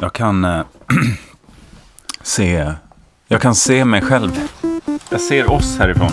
[0.00, 0.60] Jag kan eh,
[2.22, 2.72] se...
[3.30, 4.30] Jag kan se mig själv.
[5.10, 6.10] Jag ser oss härifrån.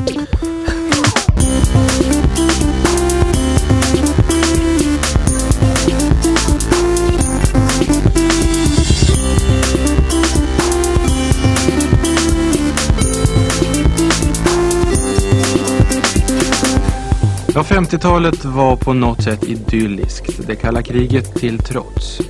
[17.55, 22.21] Ja, 50-talet var på något sätt idylliskt, det kalla kriget till trots.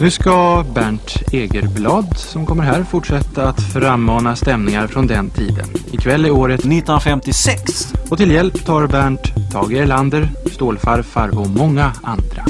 [0.00, 5.66] Nu ska Bernt Egerblad, som kommer här, fortsätta att frammana stämningar från den tiden.
[5.92, 7.92] Ikväll är året 1956.
[8.10, 12.44] och till hjälp tar Bernt Tage Erlander, Stålfarfar och många andra.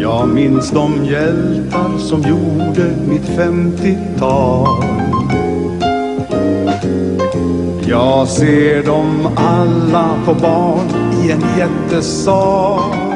[0.00, 4.84] Jag minns de hjältar som gjorde mitt 50-tal
[7.86, 13.14] Jag ser dem alla på barn i en jättesal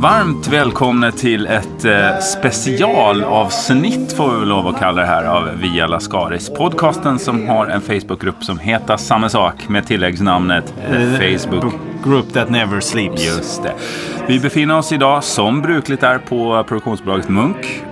[0.00, 5.50] Varmt välkomna till ett eh, specialavsnitt får vi väl lov att kalla det här av
[5.60, 6.50] Via Lascaris.
[6.56, 11.74] Podcasten som har en Facebookgrupp som heter samma sak med tilläggsnamnet eh, Facebook.
[12.04, 13.26] Group that never sleeps.
[13.26, 13.72] Just det.
[14.28, 17.82] Vi befinner oss idag som brukligt är på produktionsbolaget Munk.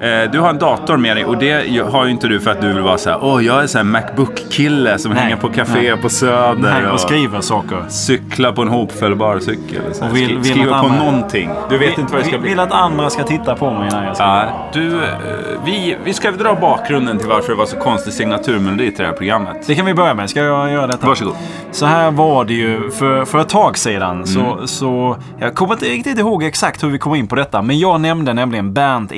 [0.00, 2.60] Eh, Du har en dator med dig och det har ju inte du för att
[2.60, 5.48] du vill vara så här, åh jag är så här Macbook-kille som Nej, hänger på
[5.48, 5.96] café nej.
[6.02, 7.84] på Söder Nej, och skriver saker.
[7.88, 9.82] cyklar på en hopfällbar cykel.
[9.92, 10.10] Så här.
[10.10, 11.50] Och vill- vill skriver på andra- någonting.
[11.70, 12.50] Du vet inte vad det ska vill, bli.
[12.50, 14.32] vill att andra ska titta på mig när jag skriver.
[14.32, 15.08] Ja, du, eh,
[15.64, 19.16] vi, vi ska dra bakgrunden till varför det var så konstig signaturmelodi till det här
[19.16, 19.56] programmet.
[19.66, 20.30] Det kan vi börja med.
[20.30, 21.06] Ska jag göra detta?
[21.06, 21.34] Varsågod.
[21.70, 24.10] Så här var det ju för, för ett tag sedan.
[24.10, 24.26] Mm.
[24.26, 27.62] Så, så, jag kommer inte riktigt ihåg exakt hur vi kom in på detta.
[27.62, 29.12] Men jag nämnde nämligen Bernt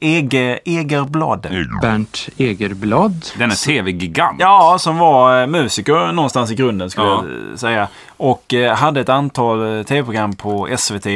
[0.00, 0.26] Egerblad.
[0.26, 1.46] Ege, Egerblad.
[1.82, 3.26] Bernt Egerblad.
[3.38, 4.36] Den är tv-gigant.
[4.40, 7.24] Ja, som var eh, musiker någonstans i grunden skulle Ja.
[7.50, 7.88] jag säga.
[8.16, 11.06] Och eh, hade ett antal eh, tv-program på SVT.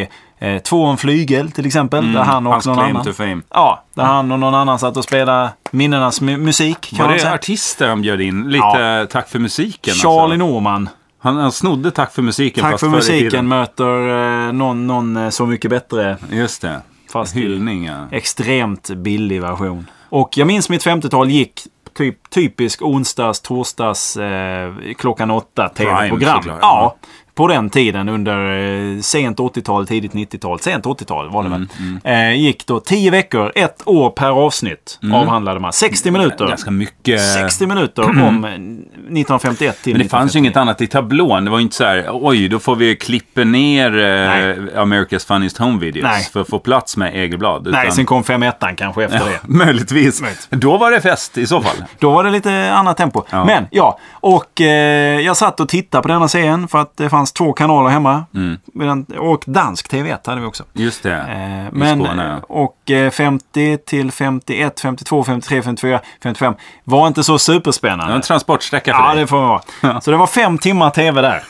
[0.64, 2.12] Två om flygel till exempel.
[2.12, 3.06] där han och Hans någon claim annan.
[3.06, 3.40] to fame.
[3.50, 6.80] Ja, där han och någon annan satt och spelade minnenas mu- musik.
[6.80, 7.34] Kan Var man det säga.
[7.34, 8.48] artister han bjöd in?
[8.50, 9.06] Lite Ja.
[9.10, 9.94] tack för musiken?
[9.94, 10.36] Charlie alltså.
[10.46, 10.88] Norman.
[11.22, 14.08] Han, han snodde tack för musiken Tack fast för musiken möter
[14.46, 16.16] eh, någon, någon Så mycket bättre.
[16.30, 16.80] Just det.
[17.12, 18.08] Fast Hyllning, ja.
[18.10, 19.86] Extremt billig version.
[20.08, 21.62] Och jag minns mitt 50-tal gick
[21.98, 26.42] typ, typisk onsdags, torsdags, eh, klockan åtta tv-program.
[26.42, 26.58] såklart.
[26.62, 26.96] Ja,
[27.40, 28.58] på den tiden under
[28.96, 30.60] eh, sent 80-tal, tidigt 90-tal.
[30.60, 31.66] Sent 80-tal var det väl.
[31.78, 35.72] Mm, Eh, gick då 10 veckor, ett år per avsnitt avhandlade man.
[35.72, 36.48] 60 minuter.
[36.48, 37.32] Ganska mycket.
[37.34, 40.44] 60 minuter om eh, 1951 till Men det fanns ju 1951.
[40.44, 41.44] inget annat i tablån.
[41.44, 45.58] Det var ju inte så här, oj, då får vi klippa ner eh, America's Funniest
[45.58, 46.28] Home Videos Nej.
[46.32, 47.68] för att få plats med Egerblad.
[47.70, 48.44] Nej, utan- sen kom 5
[48.76, 49.40] kanske efter det.
[49.44, 50.20] Möjligtvis.
[50.22, 50.46] Möjligt.
[50.50, 51.84] Då var det fest i så fall.
[51.98, 53.22] Då var det lite annat tempo.
[53.30, 53.44] Ja.
[53.44, 57.29] Men ja, och eh, jag satt och tittade på denna serien för att det fanns
[57.32, 58.24] två kanaler hemma.
[58.34, 59.04] Mm.
[59.18, 60.64] Och dansk TV1 hade vi också.
[60.72, 61.16] Just det.
[61.16, 62.40] Eh, I men, Skåne.
[62.48, 66.54] och eh, 50 till 51, 52, 53, 54, 55
[66.84, 68.14] var inte så Det var superspännande.
[68.14, 69.20] en transportsträcka för Ja, dig.
[69.20, 69.48] det får man
[69.82, 70.00] vara.
[70.00, 71.42] Så det var fem timmar TV där.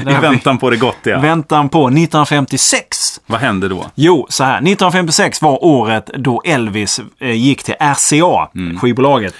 [0.18, 1.18] I väntan på det gott, ja.
[1.18, 3.20] Väntan på 1956.
[3.26, 3.86] Vad hände då?
[3.94, 4.54] Jo, så här.
[4.56, 8.78] 1956 var året då Elvis eh, gick till RCA, Mm.
[8.78, 9.34] skivbolaget.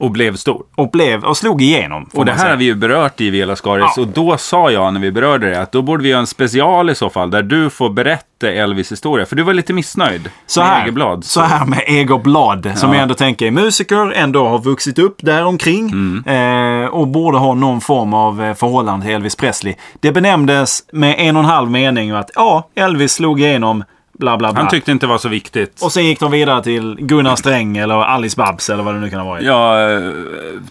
[0.00, 0.62] Och blev stor.
[0.74, 2.08] Och, blev, och slog igenom.
[2.14, 2.50] Och det här säga.
[2.50, 3.92] har vi ju berört i Vela Skaris.
[3.96, 4.02] Ja.
[4.02, 6.90] Och då sa jag när vi berörde det att då borde vi göra en special
[6.90, 7.30] i så fall.
[7.30, 9.26] Där du får berätta Elvis historia.
[9.26, 11.24] För du var lite missnöjd Så med här, Egerblad.
[11.24, 12.94] så här med Egerblad, som Ja.
[12.94, 16.82] jag ändå tänker är musiker, ändå har vuxit upp där omkring Mm.
[16.84, 19.74] eh, och borde ha någon form av eh, förhållande till Elvis Presley.
[20.00, 23.84] Det benämndes med en och en halv mening att ja, Elvis slog igenom,
[24.20, 24.60] bla bla bla.
[24.62, 25.82] Han tyckte inte det var så viktigt.
[25.82, 29.10] och sen gick de vidare till Gunnar Sträng eller Alice Babs eller vad det nu
[29.10, 29.44] kan ha varit.
[29.46, 30.00] Ja, eh,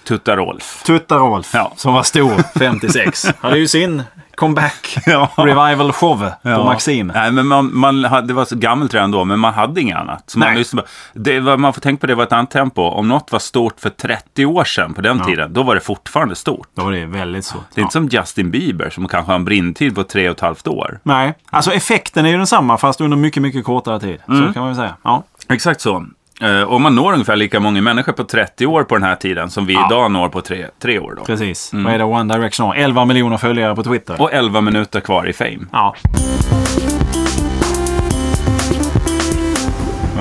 [0.03, 0.81] Tutta Rolf.
[0.85, 1.73] Tutta Rolf, Ja.
[1.75, 4.03] som var stor 56, hade ju sin
[4.39, 5.29] comeback Ja.
[5.37, 6.63] revival show på Ja.
[6.65, 7.11] Maxim.
[7.15, 9.97] Nej, men man, man, hade- det var så gammalt redan då, men man hade inget
[9.97, 10.23] annat.
[10.27, 12.81] Så man, lyssnade det var, man får tänka på det var ett annat tempo.
[12.81, 16.35] Om något var stort för 30 år sedan på den tiden, då var det fortfarande
[16.35, 16.67] stort.
[16.75, 17.63] Då var det väldigt svårt.
[17.73, 20.41] Det är inte som Justin Bieber som kanske har en brintid på tre och ett
[20.41, 20.99] halvt år.
[21.03, 24.17] Nej, alltså effekten är ju densamma fast under mycket, mycket kortare tid.
[24.29, 24.47] Mm.
[24.47, 24.95] Så kan man väl säga.
[25.03, 25.23] Ja.
[25.49, 26.05] Exakt så.
[26.41, 29.49] Eh, Och man når ungefär lika många människor på 30 år på den här tiden
[29.49, 29.87] som vi Ja.
[29.87, 31.13] idag når på tre, tre år.
[31.17, 31.23] Då.
[31.25, 31.69] Precis.
[31.73, 32.75] Vad är det One Direction har?
[32.75, 34.13] 11 miljoner följare på Twitter.
[34.13, 34.23] Mm.
[34.23, 35.59] Och 11 minuter kvar i fame.
[35.71, 35.95] Ja.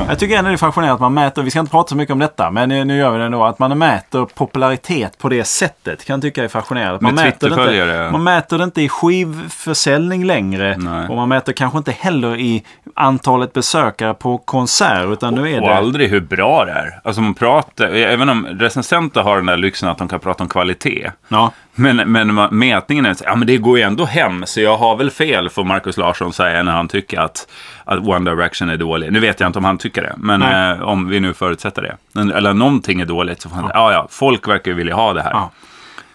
[0.09, 2.13] Jag tycker ändå det är fascinerande att man mäter, vi ska inte prata så mycket
[2.13, 6.05] om detta, men nu gör vi det ändå, att man mäter popularitet på det sättet
[6.05, 6.99] kan jag tycka är fascinerande.
[7.01, 11.09] Man, Med mäter det, inte, man mäter det inte i skivförsäljning längre Nej.
[11.09, 12.65] och man mäter kanske inte heller i
[12.95, 15.75] antalet besökare på konsert, utan nu är Och det...
[15.77, 17.01] aldrig hur bra det är.
[17.05, 20.49] Alltså man pratar, även om recensenter har den där lyxen att de kan prata om
[20.49, 21.11] kvalitet.
[21.29, 21.53] Ja.
[21.79, 24.97] Men, men mätningen är så ja men det går ju ändå hem, så jag har
[24.97, 27.49] väl fel, får Markus Larsson säga när han tycker att,
[27.85, 29.13] att One Direction är dålig.
[29.13, 31.97] Nu vet jag inte om han tycker det, men eh, om vi nu förutsätter det.
[32.13, 33.93] Men, eller någonting är dåligt, så får han, ja.
[33.93, 35.31] ja folk verkar ju vilja ha det här.
[35.31, 35.51] Ja.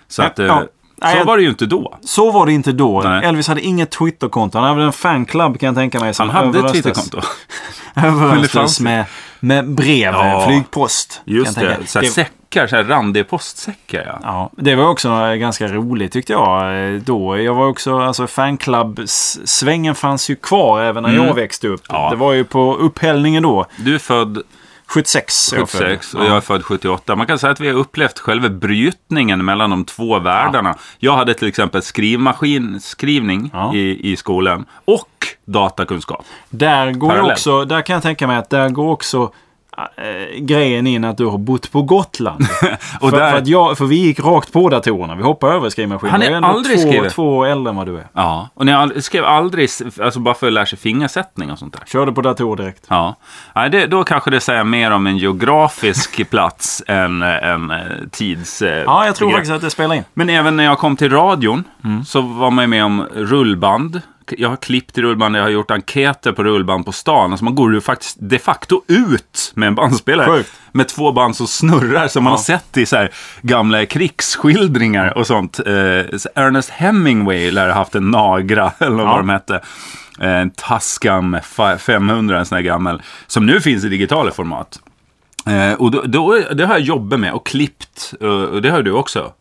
[0.07, 0.63] Så att, eh, Ja.
[1.04, 1.98] Nej, så var det ju inte då.
[2.01, 3.01] Så var det inte då.
[3.01, 3.25] Nej.
[3.25, 4.57] Elvis hade inget Twitterkonto.
[4.57, 6.13] Han hade en fanclub kan jag tänka mig.
[6.18, 7.21] Han hade ett Twitterkonto.
[7.95, 8.83] Ju.
[8.83, 9.06] med,
[9.44, 10.45] med brev, Ja.
[10.48, 11.22] flygpost.
[11.25, 14.19] Just det, så här säckar, så här randiga postsäckar ja.
[14.24, 17.38] Ja, det var också eh, ganska roligt tyckte jag eh, då.
[17.42, 21.90] Jag var också, alltså fanclub-svängen fanns ju kvar även när jag växte upp.
[21.90, 22.01] Mm.
[22.01, 22.10] Ja.
[22.10, 23.66] Det var ju på upphällningen då.
[23.78, 24.42] Du är född
[24.88, 25.53] 76.
[25.53, 25.81] är jag född.
[25.81, 26.25] 76 och Ja.
[26.27, 27.15] jag är född 78.
[27.15, 30.75] Man kan säga att vi har upplevt själva brytningen mellan de två världarna.
[31.00, 33.74] Jag hade till exempel skrivmaskinskrivning Ja.
[33.75, 35.07] i, i skolan och
[35.45, 36.25] datakunskap.
[36.50, 37.31] Där går Parallellt.
[37.31, 39.31] också, där kan jag tänka mig att där går också
[39.77, 42.41] äh, grejen in att du har bott på Gotland.
[42.99, 45.15] Och för, där- för, att jag, för vi gick rakt på datorerna.
[45.15, 46.11] Vi hoppade över skrivmaskinen.
[46.11, 47.11] Han är ändå aldrig två, skrivit.
[47.11, 48.07] två år äldre än vad du är.
[48.13, 49.69] Ja, och ni skrev aldrig,
[50.03, 51.81] alltså bara för att lära sig fingersättning och sånt där.
[51.85, 52.85] Körde på dator direkt.
[52.89, 53.15] Ja,
[53.55, 57.77] Nej, det, då kanske det säger mer om en geografisk plats än en eh,
[58.11, 58.61] tids...
[58.61, 60.03] eh, Ja, jag tror faktiskt att det spelar in.
[60.13, 62.05] Men även när jag kom till radion Mm.
[62.05, 64.01] så var man med om rullband.
[64.37, 67.31] Jag har klippt i rullband, jag har gjort enkäter på rullband på stan.
[67.31, 70.27] Alltså man går ju faktiskt de facto ut med en bandspelare.
[70.31, 70.51] Sjukt.
[70.71, 73.09] Med två band som snurrar som man har sett i så här
[73.41, 75.59] gamla krigsskildringar och sånt.
[75.59, 75.73] Eh,
[76.35, 79.17] Ernest Hemingway lär ha haft en Nagra, eller vad Ja.
[79.17, 79.55] de hette.
[80.19, 83.01] Eh, En Tascam fa- 500, en sån här gammal.
[83.27, 84.79] Som nu finns i digitala format.
[85.47, 88.13] Eh, och då, då, det har jag jobbat med och klippt.
[88.21, 89.31] eh, Och det har du också.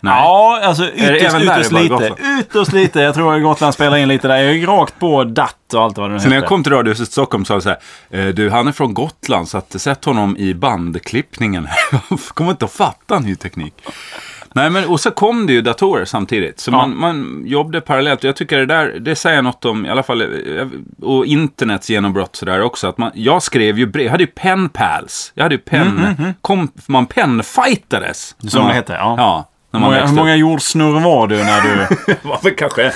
[0.00, 0.14] Nej.
[0.14, 2.14] Ja, alltså ytterst, ytterst är lite.
[2.40, 3.00] Ytterst lite.
[3.00, 4.36] Jag tror att Gotland spelar in lite där.
[4.36, 6.72] Jag gick rakt på DAT och allt vad det nu Så när jag kom till
[6.72, 7.78] Radiohuset Stockholm sa jag så här,
[8.10, 11.68] "Eh, du han är från Gotland så att sätt honom i bandklippningen.
[12.10, 13.74] Jag kommer inte att fatta ny teknik.
[14.52, 16.60] Nej, men och så kom det ju datorer samtidigt.
[16.60, 16.76] Så Ja.
[16.76, 18.24] man, man jobbade parallellt.
[18.24, 20.66] Jag tycker det där, det säger något om, i alla fall, eh,
[21.02, 22.86] och internets genombrott sådär också.
[22.88, 25.32] Att man, jag skrev ju brev, jag hade ju penpals.
[25.34, 28.34] Jag hade ju pen, kom, man penfightades.
[28.42, 29.14] Mm, Som man- det hette, ja.
[29.18, 29.48] Ja.
[29.80, 31.96] När man många, hur många jordsnurr var du när du...
[32.06, 32.92] Det var väl kanske,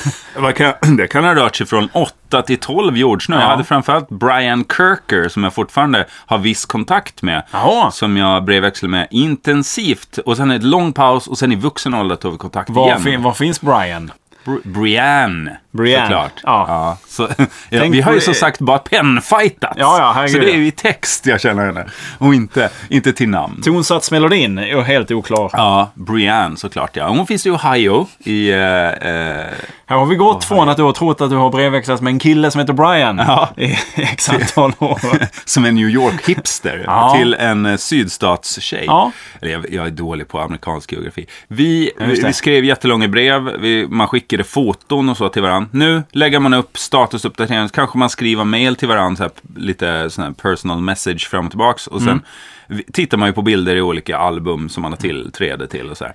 [0.97, 3.37] det kan ha rört sig från 8 till 12 jordsnö.
[3.37, 3.43] Ja.
[3.43, 7.43] Jag hade framförallt Brian Kirker som jag fortfarande har viss kontakt med.
[7.51, 7.91] Jaha.
[7.91, 10.19] Som jag brevväxlar med intensivt.
[10.19, 13.03] Och sen ett lång paus och sen i vuxen ålder tog vi kontakt Var, igen.
[13.03, 14.13] fin, var finns Brian?
[14.45, 15.51] Br- Brian.
[15.73, 16.33] Brian, Såklart.
[16.43, 16.97] ja.
[17.09, 17.29] så,
[17.71, 19.75] ja, vi har ju som sagt bara penfightats.
[19.79, 20.55] Ja, ja, så det är ja.
[20.57, 21.87] ju i text jag känner henne.
[22.19, 23.63] Och inte, inte till namn.
[23.63, 25.51] Tonsatsmelodin är helt oklar.
[25.53, 27.09] Ja, Brian såklart ja.
[27.09, 28.51] Hon finns i Ohio i...
[28.51, 29.47] eh, eh,
[29.87, 32.19] Här har vi gått från att du har trott att du har brevväxlat med en
[32.19, 33.49] kille som heter Brian Ja.
[33.57, 35.01] i x antal år.
[35.45, 37.15] som en New York-hipster Ja.
[37.19, 38.85] till en eh, sydstatstjej.
[38.87, 39.13] Ja.
[39.41, 41.27] Eller jag, jag är dålig på amerikansk geografi.
[41.49, 45.60] Vi, Ja, vi, vi skrev jättelånga brev, vi, man skickade foton och så till varandra.
[45.71, 50.35] Nu lägger man upp statusuppdateringar, kanske man skriver mail till varandra, så här, lite sån
[50.35, 51.87] personal message fram och tillbaks.
[51.87, 52.23] Och sen
[52.69, 52.83] Mm.
[52.93, 56.05] tittar man ju på bilder i olika album som man har tillträde till och så
[56.05, 56.15] här.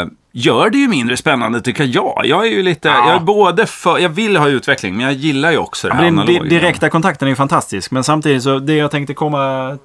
[0.00, 2.22] Eh, gör det ju mindre spännande tycker jag.
[2.24, 3.08] Jag är ju lite, Ja.
[3.08, 6.02] jag är både för, jag vill ha utveckling, men jag gillar ju också det här
[6.02, 6.50] Men den analoga.
[6.50, 7.90] direkta kontakten är ju fantastisk.
[7.90, 9.78] Men samtidigt så det jag tänkte komma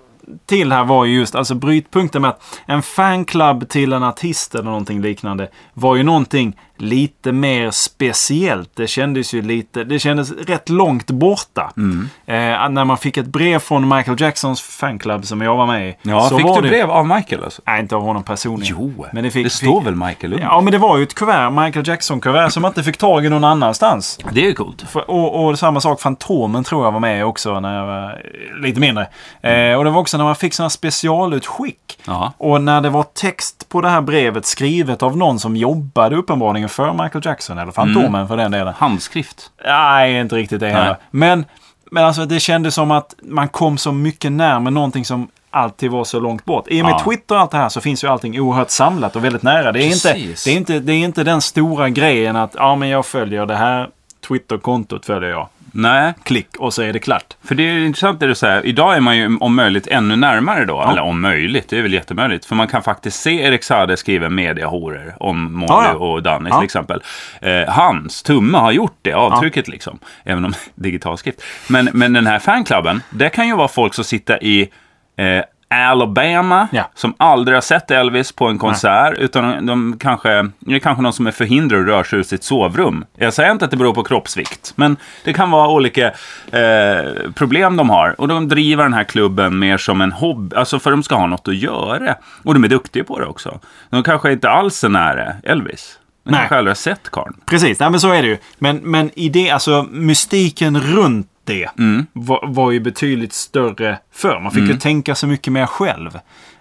[0.45, 4.63] till här var ju just alltså brytpunkten med att en fanclub till en artist eller
[4.63, 8.69] någonting liknande var ju någonting lite mer speciellt.
[8.75, 11.71] Det kändes ju lite, det kändes rätt långt borta.
[11.77, 12.09] Mm.
[12.25, 15.97] Eh, när man fick ett brev från Michael Jacksons fanclub som jag var med i.
[16.01, 17.61] Ja, fick du det, brev av Michael alltså?
[17.65, 18.75] Nej, inte av honom personligen.
[18.79, 20.45] Jo, men det, fick, det står fick, väl Michael under?
[20.45, 23.29] Ja, men det var ju ett kuvert, Michael Jackson-kuvert, som man inte fick tag i
[23.29, 24.19] någon annanstans.
[24.31, 24.81] Det är ju coolt.
[24.89, 28.61] För, och, och samma sak, Fantomen tror jag var med också när jag var eh,
[28.61, 29.07] lite mindre.
[29.41, 31.99] Eh, och det var också när man fick sådana specialutskick.
[32.05, 32.33] Ja.
[32.37, 36.66] Och när det var text på det här brevet skrivet av någon som jobbade uppenbarligen
[36.67, 38.73] för Michael Jackson, eller Fantomen för den delen.
[38.77, 39.51] Handskrift.
[39.65, 40.97] Nej, inte riktigt det heller.
[41.11, 41.45] Men,
[41.91, 46.03] men alltså det kändes som att man kom så mycket närmare någonting som alltid var
[46.03, 46.65] så långt bort.
[46.67, 47.03] I och med Ja.
[47.03, 49.71] Twitter och allt det här så finns ju allting oerhört samlat och väldigt nära.
[49.71, 50.13] Det är, inte,
[50.45, 53.55] det är, inte, det är inte den stora grejen att ja, men jag följer det
[53.55, 53.89] här
[54.27, 55.47] Twitter-kontot följer jag.
[55.71, 57.33] Nej, Klick och så är det klart.
[57.43, 58.65] för det är intressant det du säger.
[58.65, 60.81] Idag är man ju om möjligt ännu närmare då.
[60.81, 62.45] Eller om möjligt, det är väl jättemöjligt.
[62.45, 65.93] För man kan faktiskt se Erik Saade skriva mediahoror om Molly Ja, ja.
[65.97, 66.57] och Danny Ja.
[66.57, 67.01] till exempel.
[67.41, 69.99] Eh, hans tumme har gjort det, avtrycket liksom.
[70.23, 71.41] Även om digital skrift.
[71.69, 74.69] Men, men den här fanklubben, det kan ju vara folk som sitter i
[75.17, 76.89] eh, Alabama Ja.
[76.95, 79.17] som aldrig har sett Elvis på en konsert.
[79.17, 82.43] Utan de, kanske, det är kanske någon som är förhindrad att röra sig ur sitt
[82.43, 83.05] sovrum.
[83.17, 84.73] Jag säger inte att det beror på kroppsvikt.
[84.75, 86.07] Men det kan vara olika
[86.51, 88.21] eh, problem de har.
[88.21, 90.55] Och de driver den här klubben mer som en hobby.
[90.55, 92.15] Alltså för de ska ha något att göra.
[92.43, 93.59] Och de är duktiga på det också.
[93.89, 95.99] De kanske inte alls är nära Elvis.
[96.23, 96.39] De Nej.
[96.39, 97.33] kanske aldrig har sett karln.
[97.45, 98.37] Precis, nej, men så är det ju.
[98.57, 101.69] Men, men i det, alltså mystiken runt det
[102.13, 104.39] var, var ju betydligt större förr.
[104.39, 106.19] Man fick ju tänka så mycket mer själv.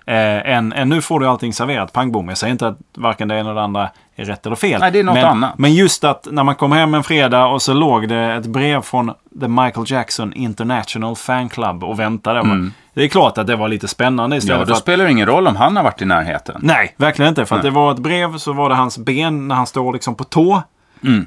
[0.09, 2.29] Eh, än, än nu får du allting serverat, pang bom.
[2.29, 4.81] Jag säger inte att varken det ena eller det andra är rätt eller fel.
[4.81, 5.59] Nej, det är något men, annat.
[5.59, 8.83] Men just att när man kom hem en fredag och så låg det ett brev
[8.83, 12.71] från The Michael Jackson International Fan Club och väntade.
[12.95, 15.11] Det är klart att det var lite spännande istället Ja, för då att spelar det
[15.11, 16.61] ingen roll om han har varit i närheten.
[16.63, 17.47] Nej, verkligen inte.
[17.47, 20.15] För att det var ett brev så var det hans ben när han står liksom
[20.15, 20.63] på tå.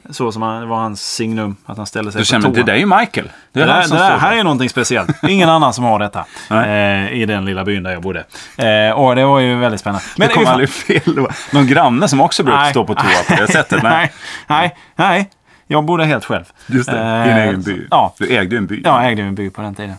[0.10, 2.52] Så som han, var hans signum, att han ställde sig Du på känner, tå.
[2.54, 3.26] det där är ju Michael.
[3.54, 5.24] Det Det där, det där, här är någonting speciellt.
[5.28, 6.26] Ingen annan som har detta.
[6.50, 8.20] Eh, I den lilla byn där jag bodde.
[8.58, 10.04] Eh, och det var ju väldigt spännande.
[10.18, 11.28] Men det kom i aldrig fel då.
[11.52, 13.84] Någon granne som också brukar stå på toa på det sättet.
[13.84, 14.12] Nej.
[14.48, 15.30] nej, nej.
[15.68, 16.44] Jag bodde helt själv.
[16.68, 17.88] Just det, Eh, din egen by.
[17.92, 18.82] Ja, Du ägde en by.
[18.86, 19.96] jag ägde en by på den tiden.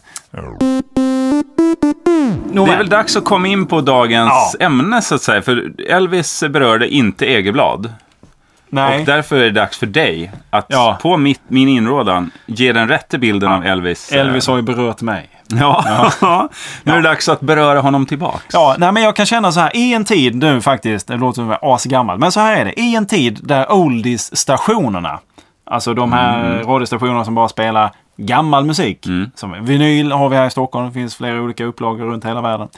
[2.52, 4.66] Det är väl dags att komma in på dagens Ja.
[4.66, 5.42] ämne så att säga.
[5.42, 7.92] För Elvis berörde inte Egerblad.
[8.70, 9.00] Nej.
[9.00, 10.98] Och därför är det dags för dig att Ja.
[11.02, 14.12] på mitt, min inrådan ge den rätta bilden av Elvis.
[14.12, 15.28] eh, Elvis har ju berört mig.
[15.60, 16.48] Ja,
[16.82, 18.44] nu är det dags att beröra honom tillbaks.
[18.52, 19.76] Ja, nej, men jag kan känna så här.
[19.76, 22.80] I en tid nu faktiskt, det låter som asgammal, men så här är det.
[22.80, 25.18] I en tid där oldies-stationerna,
[25.64, 26.66] alltså de här Mm.
[26.66, 29.06] radiostationerna som bara spelar gammal musik.
[29.34, 32.68] Som vinyl har vi här i Stockholm, det finns flera olika upplagor runt hela världen.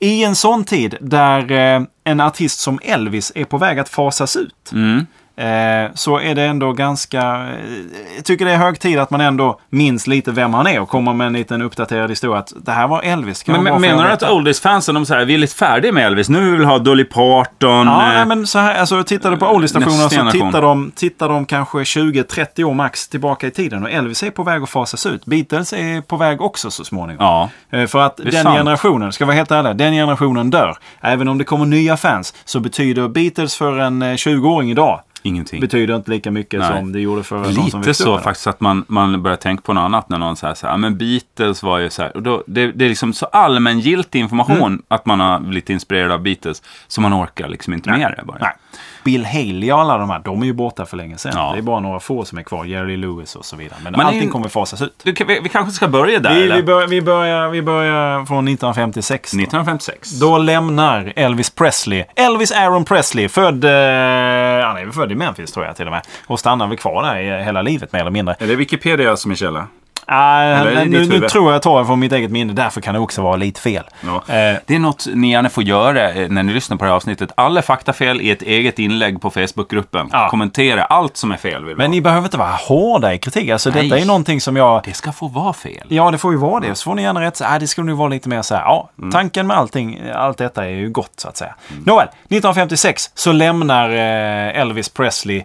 [0.00, 4.36] I en sån tid där eh, en artist som Elvis är på väg att fasas
[4.36, 4.72] ut.
[4.72, 5.06] Mm.
[5.38, 7.18] Eh, så är det ändå ganska...
[7.18, 10.80] Eh, jag tycker det är hög tid att man ändå minns lite vem han är
[10.80, 12.38] och kommer med en liten uppdaterad historia.
[12.38, 13.42] Att det här var Elvis.
[13.42, 14.22] Kan Men, men menar du att?
[14.22, 17.86] Oldies-fansen, de säger vi är lite färdiga med Elvis, nu vill vi ha Dolly Parton?
[17.86, 20.92] Ja, eh, nej, men så här, alltså tittar du på Oldies-stationerna nästa så tittar de,
[20.94, 23.82] tittar de kanske 20-30 år max tillbaka i tiden.
[23.82, 25.26] Och Elvis är på väg att fasas ut.
[25.26, 27.24] Beatles är på väg också så småningom.
[27.24, 27.50] Ja.
[27.78, 28.58] Eh, För att den sant.
[28.58, 30.76] generationen, ska vara helt ärlig, den generationen dör.
[31.00, 35.60] Även om det kommer nya fans så betyder Beatles för en eh, 20-åring idag Ingenting.
[35.60, 36.68] betyder inte lika mycket Nej.
[36.78, 38.22] som det gjorde för någon som Lite upp så det.
[38.22, 40.76] faktiskt att man, man börjar tänka på något annat när någon säger så här, "Ja,
[40.76, 44.58] men Beatles var ju så här, och då, det, det är liksom så allmängiltig information
[44.72, 44.82] Mm.
[44.88, 48.38] att man har blivit inspirerad av Beatles, så man orkar liksom inte med det bara.
[48.40, 48.52] Nej.
[49.04, 51.32] Bill Haley och alla de här, de är ju borta för länge sedan.
[51.36, 51.50] Ja.
[51.52, 52.64] Det är bara några få som är kvar.
[52.64, 53.78] Jerry Lewis och så vidare.
[53.82, 55.00] Men, Men allting in- kommer fasas ut.
[55.02, 58.48] Du, vi, vi kanske ska börja där, Vi, vi, bör, vi, börjar, vi börjar från
[58.48, 59.32] 1956.
[59.32, 59.36] då.
[59.38, 60.10] 1956.
[60.10, 65.52] Då lämnar Elvis Presley, Elvis Aaron Presley, född, eh, han är väl född i Memphis
[65.52, 66.02] tror jag till och med.
[66.26, 68.36] Och stannar väl kvar där hela livet mer eller mindre.
[68.38, 69.66] Är det Wikipedia som är källa?
[70.10, 73.00] Ah, nu, nu tror jag jag tar det från mitt eget minne, därför kan det
[73.00, 73.84] också vara lite fel.
[74.00, 74.14] Ja.
[74.34, 76.96] Eh, Det är något ni gärna får göra eh, när ni lyssnar på det här
[76.96, 77.32] avsnittet.
[77.34, 80.08] Alla faktafel i ett eget inlägg på Facebookgruppen.
[80.12, 80.28] Ja.
[80.30, 81.62] Kommentera allt som är fel.
[81.64, 81.88] Men ha.
[81.88, 83.50] ni behöver inte vara hårda i kritik.
[83.50, 83.82] Alltså, Nej.
[83.88, 84.82] detta är någonting som jag...
[84.84, 85.86] Det ska få vara fel.
[85.88, 86.74] Ja, det får ju vara det.
[86.74, 88.62] Så får ni gärna rätt säga, ah, det skulle nog vara lite mer så här,
[88.62, 89.10] ja, Mm.
[89.10, 91.54] tanken med allting, allt detta är ju gott så att säga.
[91.84, 95.44] Nåväl, 1956 så lämnar eh, Elvis Presley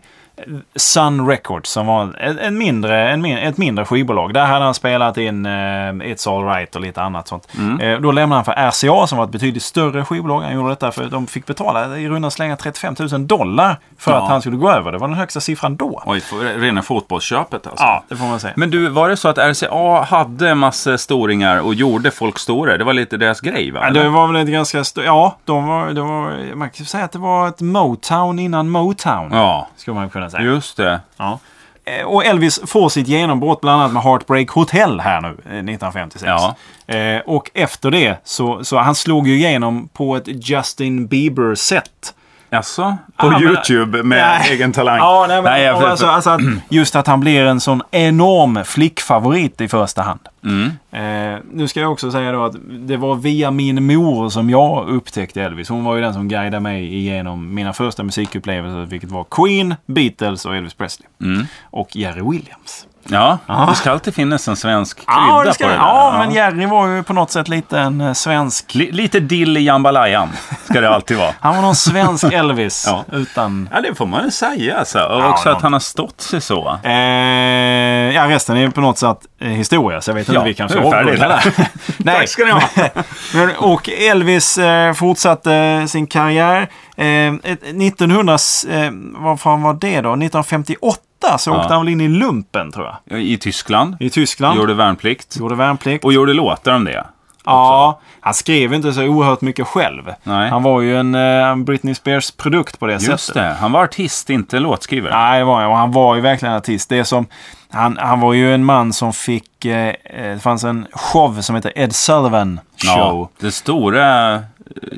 [0.75, 4.33] Sun Records som var en, mindre, en, ett mindre skivbolag.
[4.33, 7.47] Där hade han spelat in eh, It's Alright och lite annat sånt.
[7.57, 7.79] Mm.
[7.79, 10.41] Eh, då lämnade han för RCA som var ett betydligt större skivbolag.
[10.41, 14.23] Han gjorde detta för de fick betala i runda slängar 35 000 dollar för Ja.
[14.23, 14.91] att han skulle gå över.
[14.91, 16.03] Det var den högsta siffran då.
[16.05, 17.83] Oj, för, rena fotbollsköpet alltså.
[17.85, 18.53] Ja, det får man säga.
[18.55, 22.77] Men du, var det så att RCA hade massa storingar och gjorde folk stora?
[22.77, 23.79] Det var lite deras grej va?
[23.83, 25.03] Ja, det var väl ett ganska stort...
[25.05, 29.29] Ja, de var, det var, man kan säga att det var ett Motown innan Motown.
[29.31, 30.43] Ja, Skulle man kunna säga.
[30.43, 30.99] just det.
[31.17, 31.39] Ja.
[31.85, 36.23] Eh, Och Elvis får sitt genombrott bland annat med Heartbreak Hotel här nu, eh, 1956.
[36.27, 36.55] Ja.
[36.95, 42.13] Eh, och efter det så, så han slog ju igenom på ett Justin Bieber-sätt.
[42.53, 44.51] Alltså, på men- YouTube med Nej.
[44.51, 44.97] egen talang?
[44.97, 48.59] Ja, nej, men, jag- och alltså, alltså att just att han blir en sån enorm
[48.65, 50.19] flickfavorit i första hand.
[50.45, 50.65] Mm.
[50.91, 54.87] Eh, nu ska jag också säga då att det var via min mor som jag
[54.89, 55.69] upptäckte Elvis.
[55.69, 60.45] Hon var ju den som guidade mig igenom mina första musikupplevelser, vilket var Queen, Beatles
[60.45, 61.07] och Elvis Presley.
[61.21, 61.45] Mm.
[61.63, 62.87] Och Jerry Williams.
[63.09, 63.37] Ja,
[63.69, 65.81] det ska alltid finnas en svensk krydda Ja, det ska, på det där.
[65.81, 68.75] ja, men Jerry var ju på något sätt lite en eh, svensk...
[68.75, 70.29] Li- lite dill i jambalajan
[70.69, 71.31] ska det alltid vara.
[71.39, 73.03] Han var någon svensk Elvis Ja.
[73.11, 73.69] utan...
[73.73, 74.77] Ja, det får man ju säga.
[74.79, 74.99] Alltså.
[74.99, 76.77] Och Ja, också någon- att han har stått sig så.
[76.83, 76.91] Eh,
[78.15, 80.79] ja, resten är på något sätt eh, historia, så jag vet inte Ja, vi kanske
[80.79, 81.53] avrundar där.
[82.05, 82.61] Tack ska ni ha.
[83.57, 86.67] Och Elvis eh, fortsatte sin karriär.
[86.97, 88.37] Eh, ett- 1900,
[88.69, 90.09] eh, vad fan var det då?
[90.13, 90.99] 1958
[91.37, 91.57] så Ja.
[91.59, 93.21] åkte han väl in i lumpen tror jag.
[93.21, 93.95] I Tyskland.
[93.99, 94.59] I Tyskland.
[94.59, 95.37] Gjorde värnplikt.
[95.39, 96.05] Gjorde värnplikt.
[96.05, 97.03] Och gjorde låtar om det.
[97.45, 100.03] Ja, han skrev inte så oerhört mycket själv.
[100.23, 100.49] Nej.
[100.49, 103.33] Han var ju en eh, Britney Spears-produkt på det Just sättet.
[103.33, 105.13] det, han var artist, inte låtskrivare.
[105.13, 105.71] Nej, det var han.
[105.71, 106.89] Och han var ju verkligen artist.
[106.89, 107.25] Det är som,
[107.71, 109.65] han, han var ju en man som fick...
[109.65, 112.97] Eh, eh, det fanns en show som heter Ed Sullivan Show.
[112.97, 114.39] Ja, det stora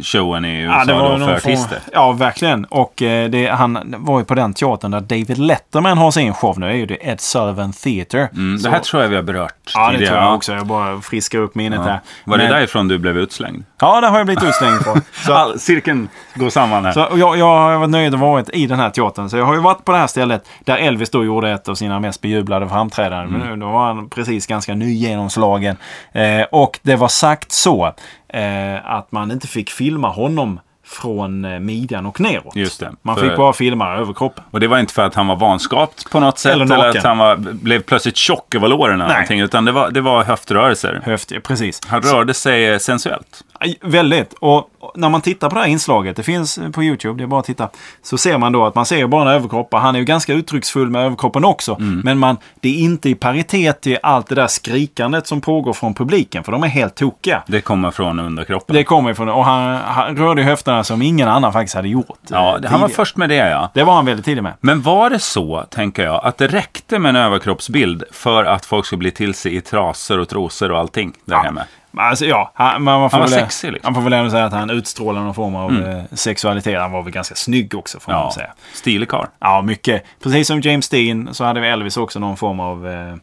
[0.04, 1.80] showen i USA Ja, det var då för någon form, artister.
[1.94, 2.66] ja, verkligen.
[2.66, 6.60] Och eh, det, han var ju på den teatern där David Letterman har sin show
[6.60, 6.66] nu.
[6.68, 8.30] Det är ju det Ed Sullivan Theatre.
[8.34, 10.54] Mm, det här tror jag vi har berört Ja, det tror jag också.
[10.54, 11.92] Jag bara friskar upp minnet Ja.
[11.92, 12.00] här.
[12.24, 13.64] Var det Men- därifrån du blev utslängd?
[13.80, 14.98] Ja, det har jag blivit utslängd på.
[15.26, 16.92] Så, All, cirkeln går samman här.
[16.92, 19.30] så jag, jag har varit nöjd att varit i den här teatern.
[19.30, 21.76] Så jag har ju varit på det här stället där Elvis då gjorde ett av
[21.76, 23.28] sina mest bejublade framträdanden.
[23.36, 23.40] Mm.
[23.40, 25.78] Men nu, då var han precis ganska nygenomslagen.
[26.12, 27.94] Eh, och det var sagt så
[28.36, 32.56] eh, att man inte fick filma honom från eh, midjan och neråt.
[32.56, 32.92] Just det.
[33.02, 34.44] Man För- fick bara filma överkroppen.
[34.52, 37.04] Och det var inte för att han var vanskapt på något sätt Eller eller, att
[37.04, 39.14] han var, blev plötsligt tjock över låren eller Nej.
[39.14, 39.40] någonting.
[39.40, 41.02] Utan det var, det var höftrörelser.
[41.06, 41.80] Höft, precis.
[41.88, 43.42] Han rörde sig eh, sensuellt.
[43.82, 44.34] Väldigt.
[44.34, 47.40] Och när man tittar på det här inslaget, det finns på YouTube, det är bara
[47.40, 47.70] att titta.
[48.04, 49.74] Så ser man då att man ser bara en överkropp.
[49.74, 51.78] Han är ju ganska uttrycksfull med överkroppen också.
[51.80, 55.94] Men man, det är inte i paritet till allt det där skrikandet som pågår från
[55.94, 56.44] publiken.
[56.44, 57.44] För de är helt tokiga.
[57.48, 58.76] Det kommer från underkroppen.
[58.76, 62.20] Det kommer ifrån och han, han rörde höfterna som ingen annan faktiskt hade gjort.
[62.28, 62.96] ja, eh, det, han var tidigare.
[63.06, 63.72] först med det ja.
[63.74, 64.54] Det var han väldigt tidig med.
[64.62, 68.86] Men var det så, tänker jag, att det räckte med en överkroppsbild för att folk
[68.86, 71.62] skulle bli till sig i trasor och trosor och allting där hemma?
[71.98, 73.94] Alltså, ja, han, man får Han var väl, sexig, liksom.
[73.94, 76.80] Man får väl ändå säga att han utstrålar någon form av eh, sexualitet.
[76.82, 78.50] Han var väl ganska snygg också får man Ja, säga.
[78.74, 79.26] stilig karl.
[79.40, 80.04] Ja, mycket.
[80.24, 83.16] Precis som James Dean så hade vi Elvis också någon form av eh,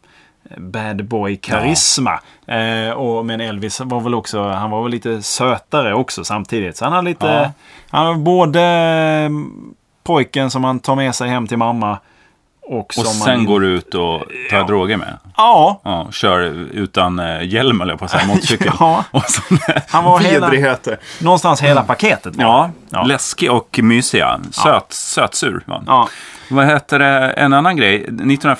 [0.56, 2.20] bad boy-karisma.
[2.46, 6.76] Eh, och, men Elvis var väl också, han var väl lite sötare också samtidigt.
[6.76, 7.50] Så han hade lite, Ja.
[7.90, 9.30] han var både eh,
[10.04, 11.98] pojken som man tar med sig hem till mamma
[12.72, 13.44] och, Och sen man...
[13.46, 14.64] går ut och tar Ja.
[14.66, 15.18] droger med.
[15.36, 16.40] Ja, Ja, kör
[16.72, 18.72] utan eh, hjälm eller på att säga, motorcykel.
[18.80, 19.04] Ja.
[19.10, 20.96] Och sådana Han var hela- vidrigheter.
[21.20, 22.36] någonstans hela paketet.
[22.36, 23.02] var Ja, ja.
[23.02, 24.40] läskig och mysiga.
[24.50, 25.82] Söt, Sötsur var.
[25.86, 26.08] Ja.
[26.50, 27.30] Vad heter det?
[27.30, 28.04] En annan grej.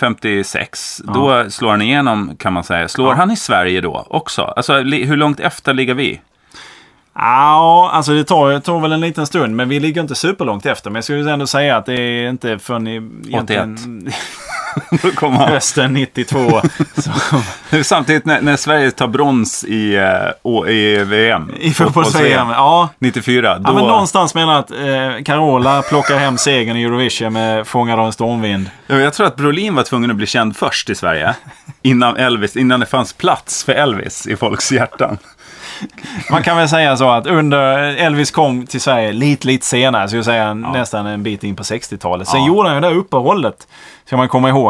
[0.07, 2.88] 1956, då slår han igenom kan man säga.
[2.88, 4.42] Slår han i Sverige då också?
[4.42, 6.21] Alltså hur långt efter ligger vi?
[7.14, 9.57] Ja, alltså det tar, tar väl en liten stund.
[9.57, 10.90] Men vi ligger inte superlångt efter.
[10.90, 13.76] Men jag skulle ändå säga att det är inte förrän i, egentligen
[15.02, 15.49] Då kommer han.
[15.49, 16.38] hösten 92.
[17.71, 19.95] så, Samtidigt när, när Sverige tar brons i,
[20.45, 21.50] eh, i VM.
[21.61, 22.49] I fotbolls-VM.
[22.50, 22.89] Ja.
[22.99, 23.58] 94.
[23.58, 27.99] Då, ja, men någonstans menar att eh, Carola plockar hem segern i Eurovision med Fångad
[28.00, 28.71] av en stormvind.
[28.87, 31.35] Ja, Jag tror att Brolin var tvungen att bli känd först i Sverige.
[31.82, 35.19] Innan Elvis, innan det fanns plats för Elvis i folks hjärtan.
[36.30, 40.08] Man kan väl säga så att under Elvis kom till Sverige lite, lite senare.
[40.08, 42.28] Så jag säga nästan en bit in på 60-talet.
[42.28, 42.47] Sen Ja.
[42.47, 43.67] gjorde han ju det där uppehållet.
[44.06, 44.61] Ska man komma ihåg.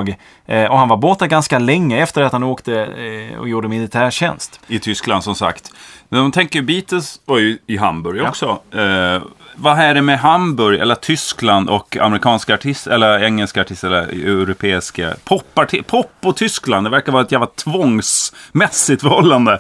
[0.47, 4.61] Eh, och han var borta ganska länge efter att han åkte eh, och gjorde militärtjänst.
[4.67, 5.73] I Tyskland som sagt.
[6.09, 8.61] Men de tänker Beatles var ju i Hamburg också.
[8.75, 9.23] Eh,
[9.57, 15.15] vad är det med Hamburg, eller Tyskland och amerikanska artister, eller engelska artister, eller europeiska
[15.25, 19.59] poparti- Pop och Tyskland, det verkar vara ett jävla tvångsmässigt förhållande.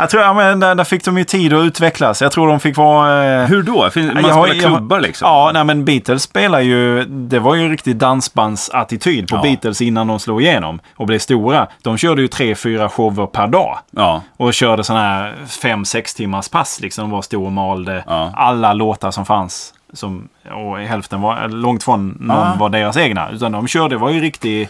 [0.00, 2.22] Jag tror, ja, men där, där fick de ju tid att utvecklas.
[2.22, 3.24] Jag tror de fick vara...
[3.42, 3.90] Eh, Hur då?
[3.90, 5.28] Fin- Man spelar klubbar liksom?
[5.28, 7.04] Ja, nej men Beatles spelar ju...
[7.04, 9.42] Det var ju en riktig dansbandsattityd på Ja.
[9.42, 11.66] Beatles innan de slog igenom och blev stora.
[11.82, 13.78] De körde ju tre, fyra shower per dag.
[13.90, 14.22] Ja.
[14.36, 16.80] Och körde sådana här fem, sex timmars pass.
[16.80, 18.32] Liksom de var stor och malde Ja.
[18.36, 19.74] alla låtar som fanns.
[19.92, 23.30] Som, och hälften var långt från någon var deras egna.
[23.30, 24.68] Utan de körde, det var ju riktig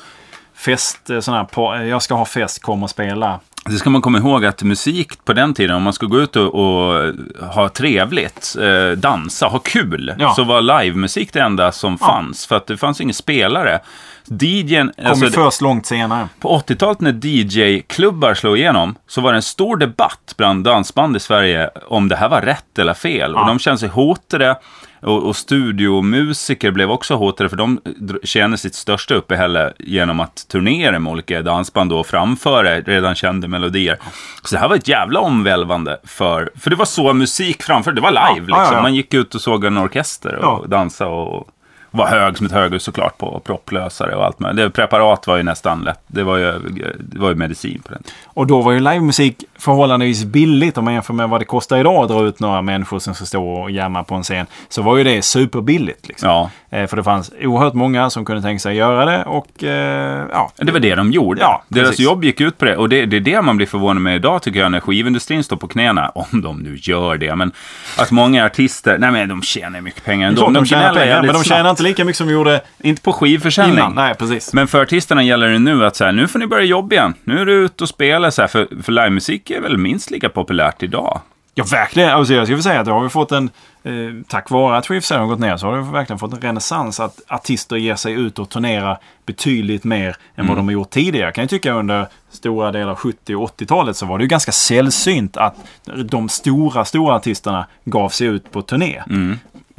[0.57, 1.11] fest.
[1.11, 3.41] eh, Sån här, jag ska ha fest, kom och spela.
[3.65, 6.37] Det ska man komma ihåg att musik på den tiden, om man skulle gå ut
[6.37, 7.15] och, och
[7.55, 10.35] ha trevligt, eh, dansa, ha kul, Ja.
[10.35, 12.47] så var livemusik det enda som fanns.
[12.47, 13.81] För att det fanns ingen spelare.
[14.29, 16.29] DJn, Kom alltså, först långt senare.
[16.41, 21.21] på 80-talet när DJ-klubbar slog igenom så var det en stor debatt bland dansband i
[21.21, 23.33] Sverige om det här var rätt eller fel.
[23.35, 23.41] Ja.
[23.41, 24.57] Och de kände sig hotade.
[25.03, 27.81] Och, och studiomusiker blev också hotade för de
[28.25, 33.99] tjänade sitt största uppehälle genom att turnera med olika dansband och framföra redan kända melodier.
[34.45, 38.01] Så det här var ett jävla omvälvande för, för det var så musik framför, det
[38.01, 38.77] var live Ja, ja, liksom.
[38.77, 38.83] ja.
[38.83, 40.65] Man gick ut och såg en orkester och Ja.
[40.69, 41.49] dansade och
[41.91, 44.37] var hög som ett höghus såklart på propplösare och allt.
[44.57, 46.01] Det preparat var ju nästan lätt.
[46.07, 46.53] Det var ju,
[46.99, 48.03] det var ju medicin på den.
[48.25, 52.03] Och då var ju livemusik förhållandevis billigt om man jämför med vad det kostar idag
[52.03, 54.47] att dra ut några människor som ska stå och jamma på en scen.
[54.69, 56.09] Så var ju det superbilligt.
[56.09, 56.29] Liksom.
[56.29, 60.27] Ja, Eh, för det fanns oerhört många som kunde tänka sig göra det och eh,
[60.33, 60.51] ja.
[60.57, 61.41] det var det de gjorde.
[61.41, 62.05] Ja, Deras precis.
[62.05, 62.77] jobb gick ut på det.
[62.77, 65.57] Och det, det är det man blir förvånad med idag tycker jag när skivindustrin står
[65.57, 66.09] på knäna.
[66.15, 67.37] Om de nu gör det.
[67.37, 67.53] Men
[67.99, 70.43] att många artister, nej men de tjänar mycket pengar ändå.
[70.43, 73.13] Klart de tjänar pengar, men de tjänar inte lika mycket som de gjorde Inte på
[73.13, 73.79] skivförsäljning.
[73.79, 73.95] innan.
[73.95, 74.53] Nej, precis.
[74.53, 77.15] Men för artisterna gäller det nu att så här, nu får ni börja jobba igen.
[77.25, 80.11] Nu är det ut och spela så här, för, för livemusik musik är väl minst
[80.11, 81.21] lika populärt idag.
[81.55, 82.11] Ja, verkligen.
[82.11, 83.51] Alltså, jag skulle säga att då har vi fått en,
[83.83, 83.93] eh,
[84.29, 87.21] tack vare att Swift har gått ner, så har vi verkligen fått en renässans att
[87.29, 91.27] artister ger sig ut och turnerar betydligt mer än vad de har gjort tidigare.
[91.27, 94.29] Jag kan ju tycka under stora delar av 70 och 80-talet så var det ju
[94.29, 95.57] ganska sällsynt att
[96.05, 99.03] de stora, stora artisterna gav sig ut på turné.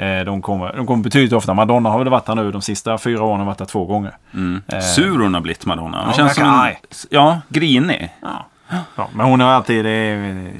[0.01, 1.53] Eh, de, kommer, de kommer betydligt ofta.
[1.53, 4.17] Madonna har väl varit här nu de sista fyra åren, har varit här två gånger.
[4.67, 4.79] Eh.
[4.79, 5.97] Sur hon har blivit Madonna.
[5.97, 6.73] Hon Ja, känns som en.
[7.09, 8.09] Ja, grinig.
[8.21, 8.45] Ja.
[8.95, 9.77] Ja, men hon är alltid,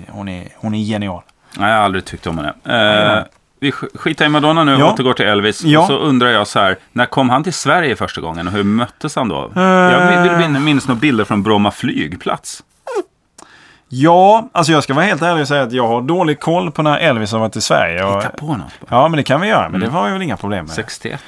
[0.10, 1.22] hon, är, hon är genial.
[1.58, 2.50] Nej, jag har aldrig tyckt om henne.
[3.20, 3.24] Eh,
[3.60, 4.94] vi sk- skitar i Madonna nu och Ja.
[4.94, 5.64] återgår till Elvis.
[5.64, 5.80] Ja.
[5.80, 8.64] Och så undrar jag så här, när kom han till Sverige första gången och hur
[8.64, 9.52] möttes han då?
[9.56, 12.64] Jag vill min- minns några bilder från Bromma flygplats.
[13.94, 16.82] Ja, alltså jag ska vara helt ärlig och säga att jag har dålig koll på
[16.82, 18.04] när Elvis har varit i Sverige.
[18.04, 18.58] Och, Hitta på något.
[18.90, 19.02] bara.
[19.02, 19.70] ja, men det kan vi göra.
[19.70, 20.74] Men det har jag väl inga problem med.
[20.76, 21.20] 61.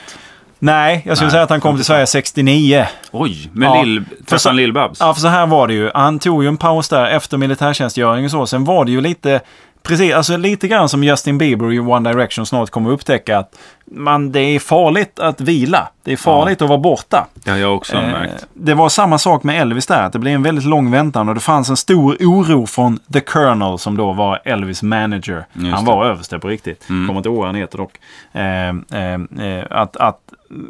[0.59, 2.85] Nej, jag skulle Nej, säga att han kom till Sverige 69.
[3.11, 3.81] Oj, med Ja.
[3.83, 4.03] Lill,
[4.45, 4.97] han Lill-Babs?
[4.99, 5.91] Ja, för så här var det ju.
[5.93, 8.45] Han tog ju en paus där efter militärtjänstgöring och så.
[8.47, 9.39] Sen var det ju lite,
[9.83, 13.55] precis, alltså lite grann som Justin Bieber i One Direction snart kommer att upptäcka att
[13.93, 15.87] man, det är farligt att vila.
[16.03, 17.27] Det är farligt att vara borta.
[17.33, 18.47] Det har jag också Eh, märkt.
[18.53, 20.03] Det var samma sak med Elvis där.
[20.03, 23.19] Att det blev en väldigt lång väntan och det fanns en stor oro från The
[23.19, 25.45] Colonel som då var Elvis manager.
[25.53, 25.91] Just han det.
[25.91, 26.89] var överste på riktigt.
[26.89, 27.07] Mm.
[27.07, 27.91] Kommer inte ihåg vad han heter dock.
[28.31, 28.69] Eh,
[29.01, 30.19] eh, eh, att, att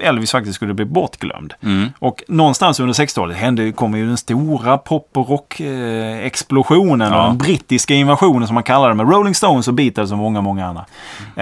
[0.01, 1.53] Elvis faktiskt skulle bli bortglömd.
[1.63, 1.89] Mm.
[1.99, 7.11] Och någonstans under 60-talet hände, kom ju den stora pop och rock-explosionen.
[7.11, 7.21] Ja.
[7.21, 10.41] och den brittiska invasionen som man kallar det med Rolling Stones och Beatles och många,
[10.41, 10.85] många andra.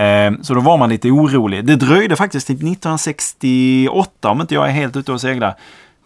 [0.02, 1.66] Eh, så då var man lite orolig.
[1.72, 5.56] Det dröjde faktiskt till 1968 om inte jag är helt ute och seglar.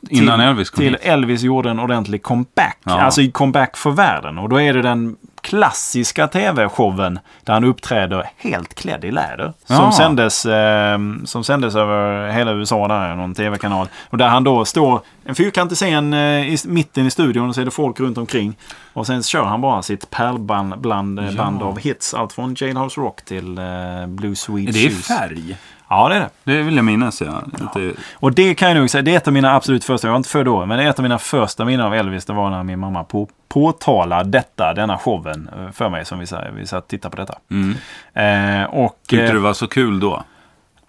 [0.10, 1.02] Innan till, Elvis kom Till hit.
[1.04, 2.78] Elvis gjorde en ordentlig comeback.
[2.84, 3.02] Ja.
[3.02, 4.38] Alltså comeback för världen.
[4.38, 5.16] Och då är det den
[5.46, 9.54] klassiska tv-showen där han uppträder helt klädd i läder.
[9.68, 9.76] Ja.
[9.76, 13.88] Som, sändes, eh, som sändes över hela USA där, någon tv-kanal.
[14.10, 16.20] Och där han då står, en fyrkantig scen eh,
[16.54, 18.56] i mitten i studion och så är det folk runt omkring.
[18.94, 21.32] Och sen kör han bara sitt pärlband bland, eh, Ja.
[21.44, 22.14] band av hits.
[22.14, 23.64] Allt från Jailhouse Rock till eh,
[24.08, 25.08] Blue Sweet Är det Shoes.
[25.08, 25.58] färg?
[25.98, 26.30] Ja, det är det.
[26.44, 27.44] Det vill jag minnas, ja.
[27.62, 30.08] Att det- Och det kan jag nog säga, det är ett av mina absolut första,
[30.08, 32.26] jag var inte född då, men det är ett av mina första minnen av Elvis.
[32.26, 36.26] Det var när min mamma på, påtalade detta, denna showen eh, för mig som vi,
[36.58, 37.36] vi satt och tittade på detta.
[37.52, 38.62] Mm.
[38.64, 40.24] Eh, och, Tyckte eh, det var så kul då?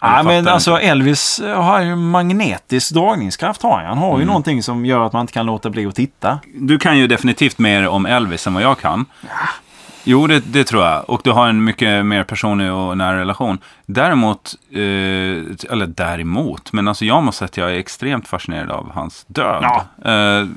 [0.01, 0.83] Ja, men alltså inte.
[0.87, 3.61] Elvis har ju magnetisk dragningskraft.
[3.61, 3.85] Har han.
[3.85, 4.27] han har ju Mm.
[4.27, 6.39] någonting som gör att man inte kan låta bli att titta.
[6.55, 9.05] Du kan ju definitivt mer om Elvis än vad jag kan.
[10.09, 11.09] Jo, det, det tror jag.
[11.09, 13.57] Och du har en mycket mer personlig och nära relation.
[13.85, 14.79] Däremot, eh,
[15.71, 19.63] eller däremot, men alltså jag måste säga att jag är extremt fascinerad av hans död.
[19.63, 20.11] Ja.
[20.11, 20.47] Eh,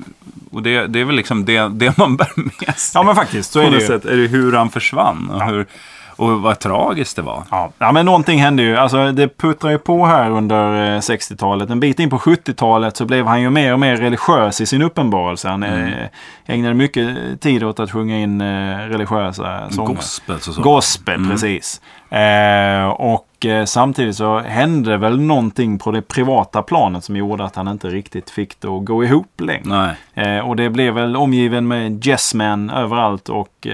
[0.51, 2.99] och det, det är väl liksom det, det man bär med sig.
[2.99, 3.87] Ja men faktiskt, så På är det något ju.
[3.87, 5.65] sätt är det hur han försvann och, hur,
[6.15, 7.43] och vad tragiskt det var.
[7.51, 7.71] Ja.
[7.77, 8.77] ja, men någonting hände ju.
[8.77, 11.69] Alltså, det puttrar ju på här under eh, 60-talet.
[11.69, 14.81] En bit in på 70-talet så blev han ju mer och mer religiös i sin
[14.81, 15.49] uppenbarelse.
[15.49, 15.87] Han Mm.
[15.93, 16.07] eh,
[16.45, 19.93] ägnade mycket tid åt att sjunga in eh, religiösa sånger.
[19.95, 20.61] Gospels och så.
[20.61, 21.29] Gospel, Mm.
[21.31, 21.81] precis.
[22.09, 27.55] Eh, och eh, samtidigt så hände väl någonting på det privata planet som gjorde att
[27.55, 29.95] han inte riktigt fick det att gå ihop längre.
[30.15, 30.35] Nej.
[30.37, 33.67] Eh, och det blev väl omgiven med Jessman överallt och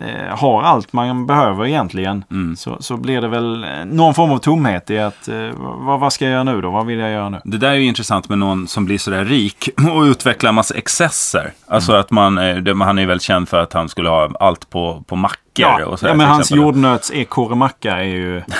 [0.00, 2.24] eh, har allt man behöver egentligen.
[2.30, 2.56] Mm.
[2.56, 6.12] Så, så blir det väl eh, någon form av tomhet i att eh, vad, vad
[6.12, 6.70] ska jag göra nu då?
[6.70, 7.40] Vad vill jag göra nu?
[7.44, 11.52] Det där är ju intressant med någon som blir sådär rik och utvecklar massa excesser.
[11.68, 12.00] Alltså Mm.
[12.00, 15.04] att man, eh, det, han är väl känd för att han skulle ha allt på,
[15.06, 16.12] på mackor Ja, och sådär.
[16.12, 16.64] ja men hans exempel.
[16.64, 18.42] jordnöts ekorremacka är ju...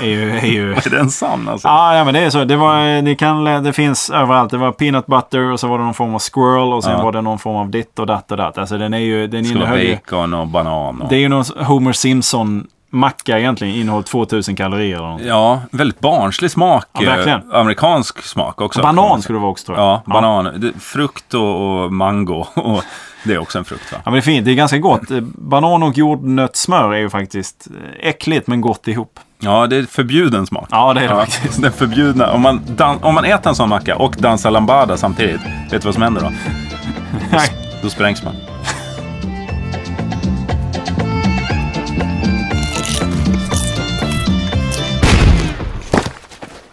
[0.00, 1.68] är ju, är ju Är den sann alltså?
[1.68, 2.44] Ja, ja, men det är så.
[2.44, 4.50] Det, var, det, kan, det finns överallt.
[4.50, 7.02] Det var peanut butter och så var det någon form av squirrel och sen Ja.
[7.02, 8.58] var det någon form av ditt och datt och datt.
[8.58, 9.26] Alltså den är ju...
[9.26, 9.94] Den innehöll ju...
[9.94, 11.02] bacon och banan.
[11.02, 11.08] Och...
[11.08, 13.74] Det är ju någon Homer Simpson macka egentligen.
[13.74, 15.22] Innehåller 2000 kalorier eller något.
[15.22, 16.86] Ja, väldigt barnslig smak.
[16.92, 18.82] Ja, eh, Amerikansk smak också.
[18.82, 19.86] Banan skulle det vara också tror jag.
[19.86, 20.60] Ja, banan.
[20.60, 22.46] Det, frukt och, och mango.
[22.54, 22.82] Och
[23.24, 23.98] det är också en frukt va?
[24.04, 24.44] Ja, men det är fint.
[24.44, 25.10] Det är ganska gott.
[25.10, 29.20] Eh, Banan och jordnötssmör är ju faktiskt eh, äckligt men gott ihop.
[29.44, 30.68] Ja, det är förbjuden smak.
[30.70, 31.62] Ja, det är det faktiskt.
[31.62, 32.32] Den förbjudna.
[32.32, 32.60] Om man,
[33.02, 36.20] om man äter en sån macka och dansar lambada samtidigt, vet du vad som händer
[36.20, 36.30] då?
[37.32, 37.48] Nej.
[37.82, 38.34] Då sprängs man.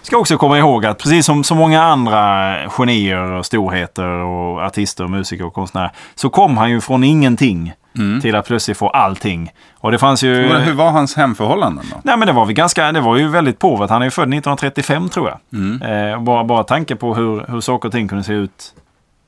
[0.02, 5.04] Ska också komma ihåg att precis som så många andra genier och storheter och artister,
[5.04, 7.74] och musiker och konstnärer så kom han ju från ingenting
[8.22, 9.52] till att plötsligt få allting.
[9.78, 10.36] Och det fanns ju...
[10.36, 11.98] Hur, hur var hans hemförhållanden då?
[12.04, 13.90] Nej men det var, vi ganska, det var ju väldigt påvat.
[13.90, 16.12] Han är ju född 1935 tror jag.
[16.14, 18.74] Eh, bara, bara tanke på hur, hur saker och ting kunde se ut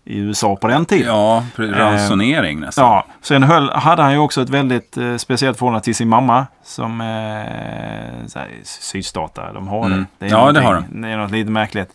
[0.06, 1.08] i USA på den tiden.
[1.08, 2.86] Ja, pre- ransonering nästan.
[2.86, 6.48] Ja, sen höll, hade han ju också ett väldigt eh, speciellt förhållande till sin mamma.
[6.64, 10.06] Som eh, sydstater, de har Mm.
[10.20, 10.26] det.
[10.26, 11.90] är Ja, det har Det är något lite märkligt.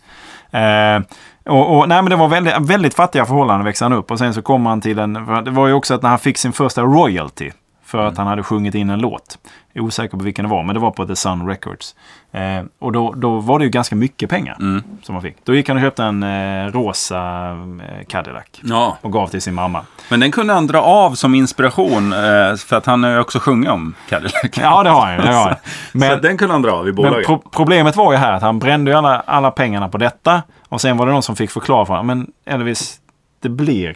[0.51, 0.99] Eh,
[1.49, 4.11] Och, och, nej, men det var väldigt, väldigt fattiga förhållanden växte han upp.
[4.11, 5.13] Och sen så kom han till en...
[5.45, 7.51] Det var ju också att när han fick sin första royalty.
[7.85, 9.37] För att han hade sjungit in en låt.
[9.77, 11.95] Är osäker på vilken det var, men det var på The Sun Records.
[12.31, 14.57] Eh, och då, då var det ju ganska mycket pengar
[15.03, 15.35] som han fick.
[15.43, 17.49] Då gick han och köpte en eh, rosa
[17.89, 18.43] eh, Cadillac.
[18.61, 19.85] Ja, Och gav till sin mamma.
[20.09, 22.13] men den kunde han dra av som inspiration.
[22.13, 24.33] Eh, för att han har ju också sjungit om Cadillac.
[24.61, 25.21] Ja, det har han ju.
[25.21, 25.55] Det har han.
[25.91, 27.25] Men, så den kunde han dra av i bolaget.
[27.25, 30.43] pro problemet var ju här att han brände ju alla, alla pengarna på detta.
[30.69, 32.07] Och sen var det någon som fick förklara för honom.
[32.07, 32.99] Men Elvis,
[33.41, 33.95] det blir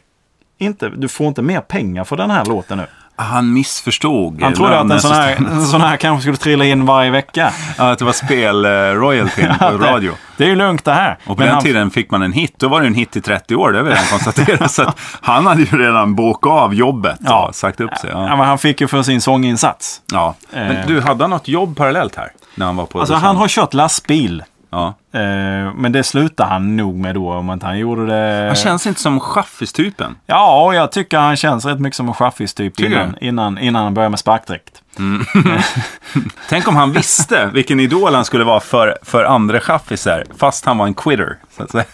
[0.57, 2.85] inte, du får inte mer pengar för den här låten nu.
[3.21, 4.41] Han missförstod.
[4.43, 7.53] Han trodde att en sån, här, en sån här kanske skulle trilla in varje vecka.
[7.77, 10.11] Ja, att det var spel-royaltyn på radio.
[10.37, 11.11] Det är ju lugnt det här.
[11.21, 12.53] Och på Men den han- tiden fick man en hit.
[12.57, 14.71] Då var det en hit i 30 år, det har vi redan konstaterat.
[14.71, 17.47] så att han hade ju redan bokat av jobbet Ja.
[17.47, 18.09] och sagt upp sig.
[18.13, 18.35] Ja, Ja.
[18.35, 20.01] men han fick ju för sin sånginsats.
[20.11, 20.35] Ja.
[20.53, 20.87] Men Eh.
[20.87, 22.31] du, hade han något jobb parallellt här?
[22.55, 24.43] När han var på Alltså han har kört lastbil.
[24.71, 24.87] Ja.
[25.11, 27.33] Eh, men det slutade han nog med då.
[27.33, 28.47] Om inte han gjorde det...
[28.47, 30.15] Han känns inte som chaffistypen.
[30.25, 33.83] Ja, jag tycker han känns rätt mycket som en chaffis typ Tycker innan, innan, innan
[33.83, 34.81] han började med sparkdräkt.
[36.49, 40.77] Tänk om han visste vilken idol han skulle vara för, för andra chaffisar, fast han
[40.77, 41.37] var en quitter.
[41.57, 41.85] Så att säga.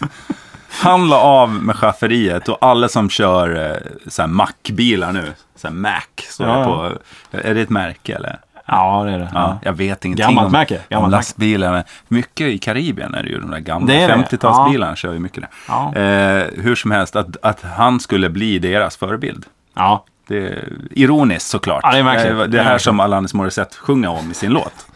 [0.82, 3.76] Han la av med chafferiet och alla som kör eh,
[4.10, 6.92] så här Mac-bilar nu, så här Mac, står det Ja, på.
[7.38, 8.38] Är det ett märke eller?
[8.68, 9.30] Ja, det är det.
[9.34, 11.18] Ja, jag vet ingenting Gammalt om, märke, om gammalt märke.
[11.18, 11.72] lastbilar.
[11.72, 15.12] Men mycket i Karibien är det ju, de där gamla Det är det, 50-talsbilarna kör
[15.12, 15.50] ju mycket där.
[15.68, 15.94] Ja.
[15.96, 19.44] Eh, hur som helst, att, att han skulle bli deras förebild.
[19.76, 20.04] Ja.
[20.28, 21.80] Det är ironiskt såklart.
[21.82, 24.30] Ja, det är verkligen- det, är det det är här som Alanis Morissette sjunger om
[24.30, 24.86] i sin låt.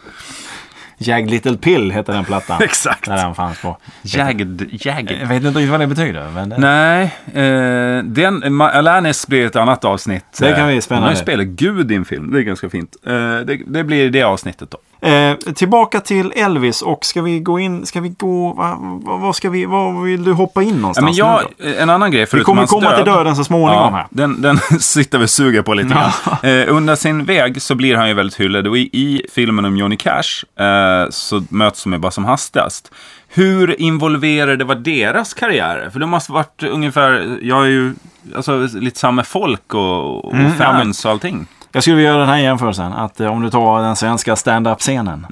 [0.97, 2.61] Jag Little Pill heter den plattan.
[2.63, 3.05] Exakt.
[3.05, 3.77] Där den fanns på.
[4.01, 5.21] Jagged, jagged.
[5.21, 6.29] Jag vet inte riktigt vad det betyder.
[6.29, 6.57] Men det...
[6.57, 7.03] Nej,
[7.33, 10.25] eh, den, Alanis blir ett annat avsnitt.
[10.39, 12.95] Det kan vi har ju spelat Gud i en film, det är ganska fint.
[13.05, 14.77] Eh, det, det blir det avsnittet då.
[15.03, 18.69] Eh, tillbaka till Elvis och ska vi gå in, ska vi gå, vad
[19.03, 21.41] va, vad ska vi, var vill du hoppa in Ja, någonstans men jag,
[21.81, 22.95] en annan grej, Vi förutom kommer hans komma död.
[22.95, 24.05] till döden så småningom här.
[24.09, 26.11] den, den sitter vi och suger på lite grann.
[26.43, 29.77] Eh, under sin väg så blir han ju väldigt hyllad och i, i filmen om
[29.77, 32.91] Johnny Cash eh, så möts de ju bara som hastigast.
[33.27, 35.89] Hur involverade var deras karriärer?
[35.89, 37.93] För det måste varit ungefär, jag är ju
[38.35, 41.47] alltså, lite samma folk och, och Mm, fans och allting.
[41.75, 42.93] Jag skulle vilja göra den här jämförelsen.
[42.93, 45.25] Att eh, om du tar den svenska stand-up-scenen.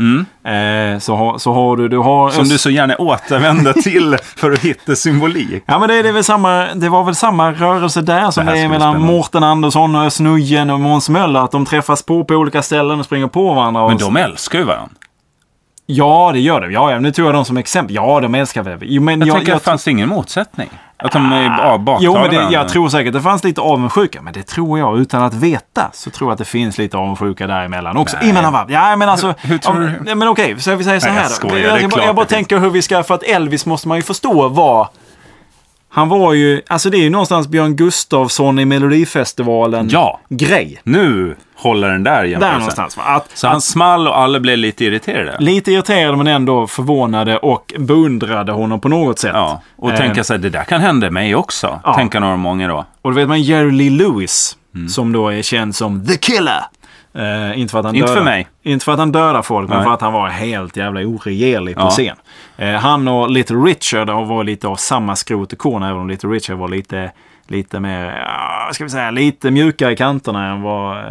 [0.43, 2.23] Eh, så, har, så har du, du har...
[2.23, 2.35] Mm.
[2.35, 5.63] Som du så gärna återvänder till för att hitta symbolik.
[5.65, 8.51] Ja men det, det, är väl samma, det var väl samma rörelse där som Det
[8.51, 9.01] det är mellan.
[9.01, 11.39] Mårten Andersson, och Snuggen och Måns Möller.
[11.39, 13.87] Att de träffas på på olika ställen och springer på varandra.
[13.87, 14.95] Men de älskar ju varandra.
[15.85, 16.71] Ja, det gör det.
[16.71, 17.95] Ja, ja, nu tog jag dem som exempel.
[17.95, 18.99] Ja, de älskar väl.
[18.99, 20.69] Men Jag, jag, tänker jag, att det fanns ingen motsättning.
[21.01, 24.21] Att de är ja, Jo, men det, jag tror säkert det fanns lite avundsjuka.
[24.21, 25.89] Men det tror jag utan att veta.
[25.93, 28.17] Så tror jag att det finns lite avundsjuka däremellan också.
[28.21, 28.29] Nej.
[28.29, 28.71] Emellan varv.
[28.71, 29.33] Ja, men alltså.
[29.37, 30.15] hur tror om, du?
[30.15, 31.35] Men okej, så vi säger så Nej, här jag då.
[31.35, 31.69] skojar.
[31.69, 33.03] Jag, jag, jag bara tänker hur vi ska...
[33.03, 34.87] För att Elvis måste man ju förstå var...
[35.93, 36.61] Han var ju...
[36.67, 39.89] Alltså det är ju någonstans Björn Gustafsson i Melodifestivalen.
[39.91, 40.19] Ja.
[40.29, 40.79] Grej.
[40.83, 42.59] Nu håller den där Där jämförelsen.
[42.59, 42.97] någonstans.
[42.97, 43.03] Va?
[43.03, 45.35] Att, Så han small och alla blev lite irriterade.
[45.39, 49.31] Lite irriterade men ändå förvånade och beundrade honom på något sätt.
[49.33, 51.79] Ja, och Eh, tänka sig det där kan hända mig också.
[51.83, 51.93] Ja.
[51.93, 52.85] Tänka några många då.
[53.01, 54.57] Och då vet man Jerry Lee Lewis.
[54.75, 54.89] Mm.
[54.89, 56.61] Som då är känd som The Killer.
[57.13, 58.47] Eh, inte för att han Inte dödar, för mig.
[58.63, 59.85] Inte för att han dödar folk, men Nej.
[59.85, 61.89] för att han var helt jävla oregerlig på Ja.
[61.89, 62.15] scen.
[62.57, 66.29] Eh, han och Little Richard var lite av samma skrot och korn, även om Little
[66.29, 67.11] Richard var lite,
[67.47, 68.27] lite mer,
[68.73, 71.03] ska vi säga, lite mjukare i kanterna än vad eh,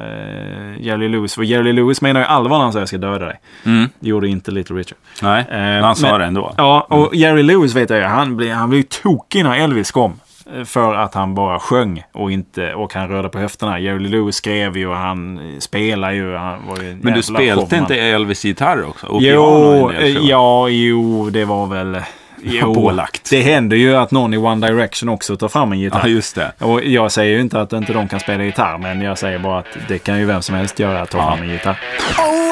[0.80, 1.44] Jerry Lewis var.
[1.44, 3.40] Jerry Lewis menar ju allvar när han säger jag ska döda dig.
[3.66, 3.88] Mm.
[4.00, 4.98] Det gjorde inte Little Richard.
[5.22, 6.54] Nej, Eh, men han sa men- det ändå.
[6.56, 10.20] Ja, och Jerry Lewis vet jag ju, han blev, han blev tokig när Elvis kom.
[10.64, 13.78] För att han bara sjöng och, inte, och han rörde på höfterna.
[13.78, 16.36] Jerry Lewis skrev ju och han spelade ju.
[16.36, 17.74] Han var ju en Men du spelade showman.
[17.82, 19.06] inte Elvis gitarr också?
[19.06, 21.98] Och Jo, del eh, ja, jo, det var väl...
[22.42, 23.30] Jo, Pålagt.
[23.30, 26.00] Det händer ju att någon i One Direction också tar fram en gitarr.
[26.02, 26.52] Ja, just det.
[26.58, 29.58] Och jag säger ju inte att inte de kan spela gitarr, men jag säger bara
[29.58, 31.80] att det kan ju vem som helst göra, ta fram en gitarr.
[32.18, 32.50] Oh,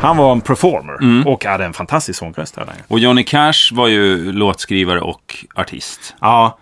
[0.00, 1.26] Han var en performer Mm.
[1.26, 2.58] och hade en fantastisk sångröst.
[2.88, 6.14] Och Johnny Cash var ju låtskrivare och artist.
[6.20, 6.58] Ja,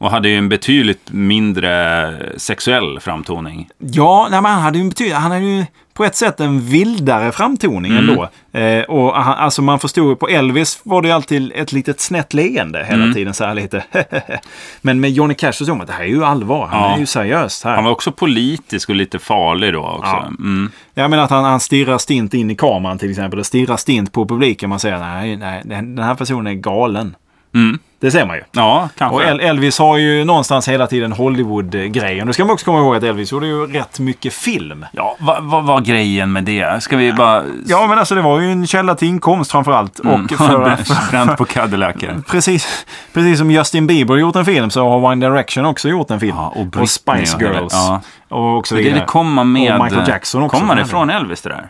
[0.00, 3.68] Och hade ju en betydligt mindre sexuell framtoning.
[3.78, 6.60] Ja, nej, men han hade ju en betyd- Han hade ju på ett sätt en
[6.60, 8.08] vildare framtoning Mm.
[8.08, 8.28] ändå.
[8.52, 12.00] Eh, och han, alltså man förstod ju, på Elvis var det ju alltid ett litet
[12.00, 13.14] snett leende hela Mm.
[13.14, 13.34] tiden.
[13.34, 13.84] Så här lite.
[14.80, 16.66] men med Johnny Cash så såg man att det här är ju allvar.
[16.66, 16.94] Han Ja.
[16.94, 17.74] är ju seriös här.
[17.74, 20.10] Han var också politisk och lite farlig då också.
[20.10, 20.26] Ja.
[20.26, 20.70] Mm.
[20.94, 23.38] Jag menar att han, han stirrar stint in i kameran till exempel.
[23.40, 24.70] Och stirrar stint på publiken.
[24.70, 27.14] Man säger nej, nej, den här personen är galen.
[27.54, 27.78] Mm.
[28.00, 28.42] Det ser man ju.
[28.52, 29.14] Ja, kanske.
[29.16, 32.26] Och El- Elvis har ju någonstans hela tiden Hollywood-grejen.
[32.26, 34.86] Nu ska man också komma ihåg att Elvis gjorde ju rätt mycket film.
[34.92, 36.82] Ja, vad vad var grejen med det?
[36.82, 37.42] Ska vi bara...
[37.66, 40.00] Ja, men alltså det var ju en källa till inkomst framförallt.
[40.00, 40.24] Mm.
[40.24, 42.22] Och för, på Cadillacen.
[42.30, 46.20] precis, precis som Justin Bieber gjort en film så har One Direction också gjort en
[46.20, 46.36] film.
[46.36, 47.72] Ja, och Britney Spice och hela- Girls.
[47.72, 48.00] ja.
[48.36, 49.74] Och så Det, det kommer med...
[49.78, 50.60] Och Michael Jackson också.
[50.60, 51.68] Kommer det från Elvis det där?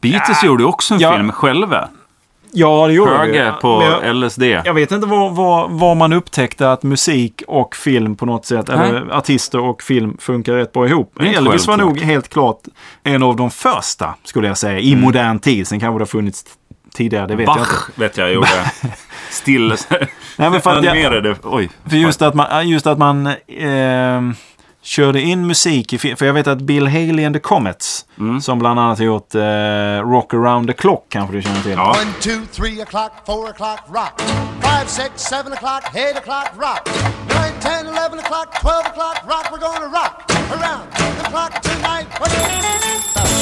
[0.00, 1.12] Beatles gjorde ju också en Ja.
[1.12, 1.88] film själva.
[2.54, 3.18] Ja, det gjorde det.
[3.18, 4.42] Höger på jag, LSD.
[4.42, 8.68] jag vet inte var, var, var man upptäckte att musik och film på något sätt,
[8.68, 11.12] eller artister och film funkar rätt bra ihop.
[11.18, 12.60] Det Elvis var nog helt klart
[13.02, 15.68] en av de första, skulle jag säga, i modern tid.
[15.68, 16.44] Sen kanske det har funnits
[16.94, 17.70] tidigare, det vet jag inte.
[17.70, 17.76] Mm.
[17.76, 18.72] Bach vet jag gjorde.
[19.30, 19.74] Still.
[20.36, 21.36] Nej, men för att jag.
[21.42, 21.70] Oj.
[21.86, 23.34] För just att man, just att man eh,
[24.84, 25.98] körde in musik i.
[25.98, 28.40] För jag vet att Bill Haley and the Comets, Mm.
[28.40, 31.72] som bland annat har gjort eh, Rock around the clock, kanske du känner till.
[31.72, 31.90] Ja.
[31.90, 34.20] One, two, three o'clock, four o'clock, rock.
[34.60, 36.88] Five, six, seven o'clock, eight o'clock, rock.
[37.28, 39.46] Nine, ten, eleven o'clock, twelve o'clock, rock.
[39.52, 40.84] We're gonna rock around
[41.18, 43.33] the clock tonight.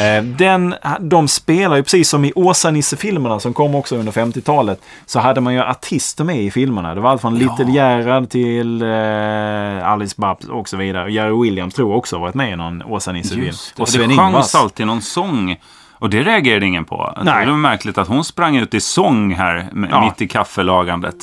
[0.00, 4.80] Eh, den, de spelar ju precis som i Åsa-Nisse-filmerna som kom också under 50-talet.
[5.06, 6.94] Så hade man ju artister med i filmerna.
[6.94, 11.12] Det var allt från Little Gerhard till eh, Alice Babs och så vidare.
[11.12, 13.44] Jerry Williams tror jag också varit med i någon Åsa-Nisse-film.
[13.44, 13.82] Det.
[13.82, 15.56] Och det Sven sjöngs alltid någon sång.
[15.92, 17.12] Och det reagerade ingen på.
[17.22, 17.44] Nej.
[17.44, 20.04] Det var märkligt att hon sprang ut i sång här Ja.
[20.04, 21.16] mitt i kaffelagandet.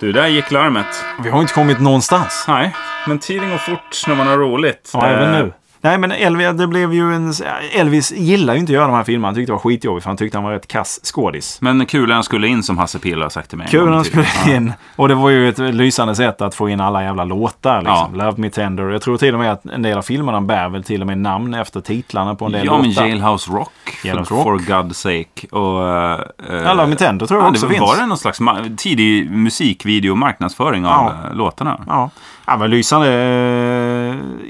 [0.00, 0.86] Du, där gick larmet.
[1.22, 2.44] Vi har inte kommit någonstans.
[2.48, 2.74] Nej,
[3.06, 4.90] men tiden går fort när man har roligt.
[4.94, 5.52] Ja, även Eh, nu.
[5.86, 7.32] Nej, men Elvis, det blev ju en...
[7.74, 9.28] Elvis gillar ju inte att göra de här filmerna.
[9.28, 11.58] Han tyckte det var skitjobbigt för han tyckte han var rätt kass skådis.
[11.60, 13.64] Men kulan skulle in som Hasse Pille har sagt till mig.
[13.64, 14.24] en Kul gång när han till.
[14.26, 14.72] skulle in.
[14.96, 17.78] Och det var ju ett lysande sätt att få in alla jävla låtar.
[17.78, 18.10] Liksom.
[18.18, 18.24] Ja.
[18.24, 18.88] Love Me Tender.
[18.90, 21.18] Jag tror till och med att en del av filmerna bär väl till och med
[21.18, 23.06] namn efter titlarna på en del Ja, men låtar.
[23.06, 23.72] Jailhouse Rock.
[24.04, 24.62] Jailhouse for, Rock.
[24.66, 25.46] for God's sake.
[25.56, 27.80] Och, eh, Ja, Love Me Tender tror jag ja, också det finns.
[27.88, 28.38] Var det någon slags
[28.76, 31.28] tidig musikvideo marknadsföring av Ja.
[31.30, 31.80] eh, låtarna?
[31.86, 32.10] Ja,
[32.46, 33.08] ja men lysande.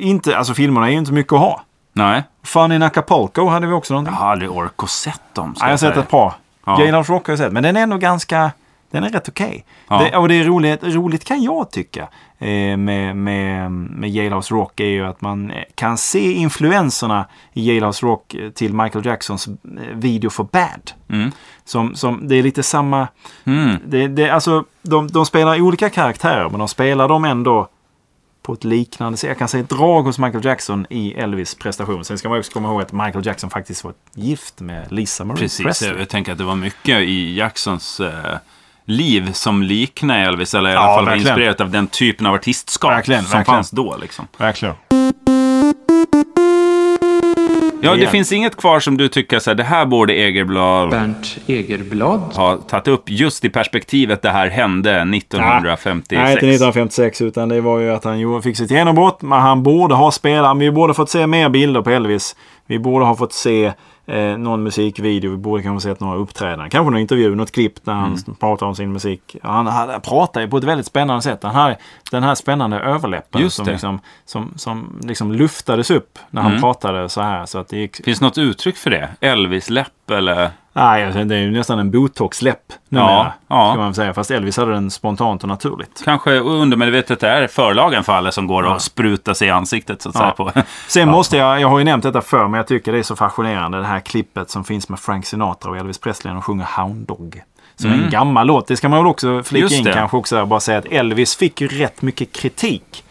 [0.07, 1.62] Inte, alltså filmerna är ju inte mycket att ha.
[1.92, 2.23] Nej.
[2.42, 4.14] Fun in Acapulco hade vi också någonting.
[4.14, 5.55] Jag har aldrig orkat sett dem.
[5.59, 6.33] Ja, jag har sett ett par.
[6.66, 6.81] Ja.
[6.81, 7.53] Jailhouse Rock har jag sett.
[7.53, 8.51] Men den är ändå ganska...
[8.90, 9.64] Den är rätt okej.
[9.88, 9.99] Ja.
[9.99, 14.81] Det, och det är roligt, roligt kan jag tycka eh, med, med, med Jailhouse Rock
[14.81, 19.55] är ju att man kan se influenserna i Jailhouse Rock till Michael Jacksons eh,
[19.95, 20.92] video for Bad.
[21.09, 21.31] Mm.
[21.64, 23.09] Som, som, det är lite samma...
[23.45, 23.77] Mm.
[23.87, 27.69] Det, det, alltså, de, de spelar olika karaktärer men de spelar dem ändå
[28.46, 29.28] på ett liknande sätt.
[29.28, 32.04] Jag kan säga ett drag hos Michael Jackson i Elvis prestation.
[32.04, 35.40] Sen ska man också komma ihåg att Michael Jackson faktiskt var gift med Lisa Marie
[35.40, 35.98] Precis, Presley.
[35.98, 38.37] jag tänker att det var mycket i Jacksons eh,
[38.85, 40.54] liv som liknar Elvis.
[40.54, 43.56] Eller i alla Ja, fall var inspirerat av den typen av artistskap Verkligen, som verkligen.
[43.56, 43.96] fanns då.
[43.96, 44.26] Liksom.
[44.38, 44.74] Verkligen.
[47.83, 48.11] Ja, det Igen.
[48.11, 52.21] finns inget kvar som du tycker så här, det här borde Egerblad Bernt Egerblad.
[52.21, 56.11] ha tagit upp just i perspektivet det här hände 1956.
[56.23, 59.23] Nej, inte 1956 utan det var ju att han fick sitt genombrott.
[59.23, 60.59] Men han borde ha spelat.
[60.59, 62.37] Vi borde fått se mer bilder på Elvis.
[62.67, 63.73] Vi borde ha fått se
[64.07, 65.31] eh, någon musikvideo.
[65.31, 66.71] Vi borde kanske sett några uppträdanden.
[66.71, 68.35] Kanske någon intervju, något klipp när han Mm.
[68.40, 69.37] pratar om sin musik.
[69.42, 71.42] Han, han pratar ju på ett väldigt spännande sätt.
[71.42, 71.77] Han har
[72.11, 73.73] den här spännande överläppen Just som, det.
[73.73, 76.62] liksom, som, som liksom luftades upp när han Mm.
[76.62, 77.47] pratade så här.
[77.47, 78.05] Så att det gick...
[78.05, 79.09] Finns något uttryck för det?
[79.21, 80.51] Elvis-läpp eller?
[80.77, 83.09] Nej, alltså, det är ju nästan en botox-läpp numera.
[83.09, 83.73] Ja, ja.
[83.73, 84.15] Ska man säga.
[84.15, 86.03] Fast Elvis hade den spontant och naturligt.
[86.05, 90.17] Kanske undermedvetet är förlagen för alla som går och sprutar sig i ansiktet så att
[90.17, 90.35] säga.
[90.39, 90.45] Ja.
[90.53, 90.62] På.
[90.89, 93.17] Sen måste jag, jag har ju nämnt detta förr, men jag tycker det är så
[93.17, 93.79] fascinerande.
[93.79, 97.07] Det här klippet som finns med Frank Sinatra och Elvis Presley när de sjunger Hound
[97.07, 97.43] Dog.
[97.77, 98.67] Som är en gammal låt.
[98.67, 99.87] Det ska man väl också flika Mm.
[99.87, 100.41] In kanske också.
[100.41, 103.05] och Bara säga att Elvis fick ju rätt mycket kritik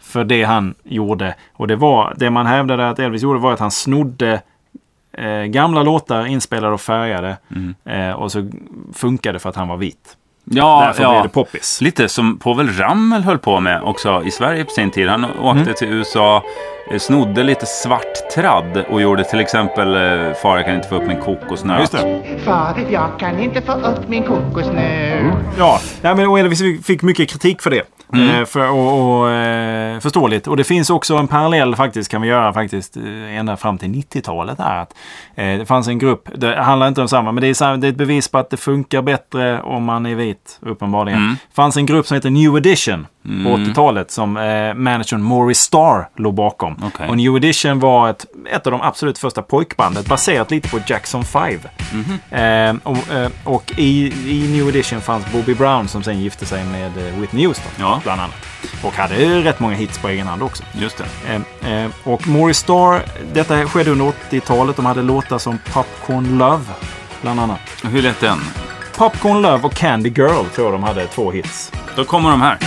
[0.00, 1.34] för det han gjorde.
[1.56, 4.42] Och det var, det man hävdade att Elvis gjorde var att han snodde
[5.46, 7.36] gamla låtar inspelade och färgade.
[7.48, 7.74] Mm.
[7.84, 8.50] Eh, och så
[8.92, 10.16] funkade för att han var vit.
[10.44, 11.80] Ja, Därför blev det poppis.
[11.80, 15.08] Lite som Povel Ramel höll på med också i Sverige på sin tid.
[15.08, 15.74] Han åkte Mm.
[15.74, 16.42] till USA,
[16.92, 20.94] eh, snodde lite svart tradd och gjorde till exempel eh, Far jag kan inte få
[20.96, 21.80] upp min kokosnöt.
[21.80, 22.22] Just det.
[22.44, 25.22] Far, jag kan inte få upp min kokosnöt.
[25.58, 27.82] Ja, nej, men och Elvis fick- mycket kritik för det.
[28.14, 28.28] Mm.
[28.40, 29.28] Eh, för, och, och,
[30.02, 30.46] förståeligt.
[30.46, 32.96] Och det finns också en parallell faktiskt, kan vi göra faktiskt,
[33.30, 34.58] ända fram till 90-talet.
[34.58, 34.94] Här, att,
[35.34, 37.90] eh, det fanns en grupp, det handlar inte om samma, men det är, det är
[37.90, 41.18] ett bevis på att det funkar bättre om man är vit, uppenbarligen.
[41.18, 41.36] Mm.
[41.54, 46.34] Fanns en grupp som heter New Edition på 80-talet som eh, managern Maurice Starr låg
[46.34, 46.76] bakom.
[46.84, 47.08] Okej.
[47.08, 51.24] Och New Edition var ett, ett av de absolut första pojkbandet baserat lite på Jackson
[51.24, 51.58] 5.
[52.30, 56.64] Eh, och eh, och i, i New Edition fanns Bobby Brown som sen gifte sig
[56.64, 57.72] med eh, Whitney Houston.
[57.78, 58.00] Ja.
[58.02, 58.34] Bland annat.
[58.84, 60.62] Och hade ju rätt många hits på egen hand också.
[60.72, 61.34] Just det.
[61.70, 63.02] Eh, och Maurice Starr,
[63.32, 64.76] detta skedde under 80-talet.
[64.76, 66.64] De hade låtar som Popcorn Love.
[67.22, 67.60] Bland annat.
[67.82, 68.38] Hur lät den?
[69.00, 71.72] Popcorn Love och Candy Girl tror jag de hade två hits.
[71.96, 72.58] Då kommer de här.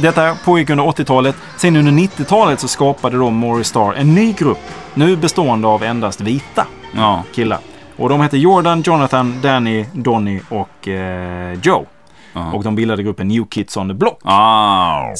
[0.00, 1.36] Detta pågick under 80-talet.
[1.56, 4.72] Sen under 90-talet så skapade då Maury Star en ny grupp.
[4.94, 7.22] Nu bestående av endast vita Ja.
[7.34, 7.75] killar.
[7.96, 11.86] Och de hette Jordan, Jonathan, Danny, Donny och eh, Joe.
[12.32, 12.52] Ja.
[12.52, 14.18] Och de bildade gruppen New Kids on the Block.
[14.24, 15.14] Ah.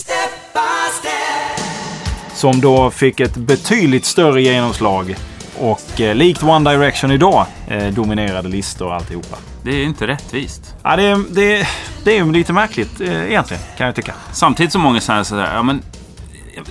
[2.34, 5.16] Som då fick ett betydligt större genomslag.
[5.58, 9.36] Och eh, likt One Direction idag eh, dominerade listor och alltihopa.
[9.62, 10.74] Det är inte rättvist.
[10.82, 11.68] Ja, det, är- det, är-
[12.04, 14.14] det är lite märkligt eh, egentligen, kan jag tycka.
[14.32, 15.82] Samtidigt som många säger sådär, ja men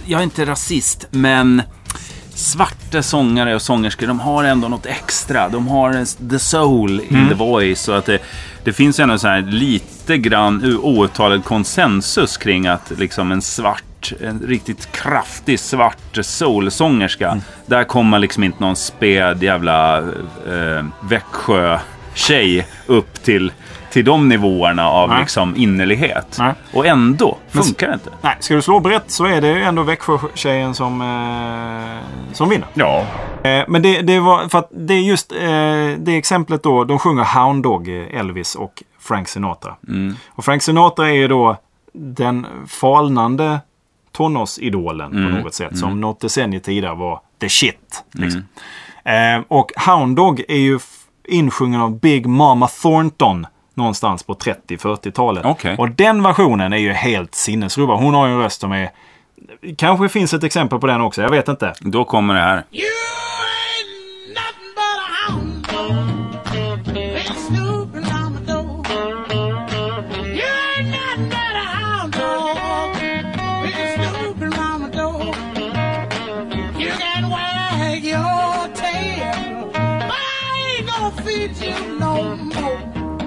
[0.06, 1.62] jag är inte rasist, men
[2.36, 5.49] svarta sångare och sångerskor, de har ändå något extra.
[5.49, 7.79] De har en- the soul in the voice.
[7.81, 8.19] Så att det,
[8.63, 14.39] det finns ändå så här lite grann outtalad konsensus kring att liksom en svart, en
[14.47, 23.51] riktigt kraftig svart soulsångerska, där kommer liksom inte någon späd jävla eh, Växjö-tjej upp till,
[23.95, 25.19] till de nivåerna av Nej.
[25.19, 26.35] liksom innerlighet.
[26.39, 26.53] Nej.
[26.73, 28.09] Och ändå funkar det inte.
[28.21, 32.67] Nej, ska du slå brett så är det ju ändå Växjö-tjejen som, eh, som vinner.
[32.73, 33.05] Ja.
[33.43, 35.39] Eh, men det, det var för att det är just eh,
[35.97, 36.83] det exemplet då.
[36.83, 39.75] De sjunger Hound Dog, Elvis och Frank Sinatra.
[40.29, 41.57] Och Frank Sinatra är ju då
[41.93, 43.59] den falnande
[44.11, 45.77] tonårsidolen på något sätt.
[45.77, 48.03] Som något decennium tidigare var the shit.
[48.11, 48.43] Liksom.
[49.05, 50.79] Eh, och Hound Dog är ju
[51.27, 53.47] insjungen av Big Mama Thornton.
[53.76, 55.45] Någonstans på 30-40-talet.
[55.45, 55.76] Okej.
[55.78, 57.99] Och den versionen är ju helt sinnesrubbad.
[57.99, 58.89] Hon har ju en röst som är...
[59.78, 61.73] Kanske finns ett exempel på den också, jag vet inte.
[61.80, 62.63] Då kommer det här.
[62.71, 62.84] You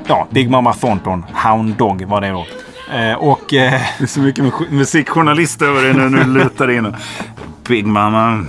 [0.09, 2.47] Ja, Big Mama Thornton, Hound Dog var det då.
[2.97, 3.55] Eh, och...
[3.55, 6.09] Eh, Det är så mycket musikjournalist över det nu.
[6.09, 6.95] Nu lutar in.
[7.69, 8.45] Big Mama.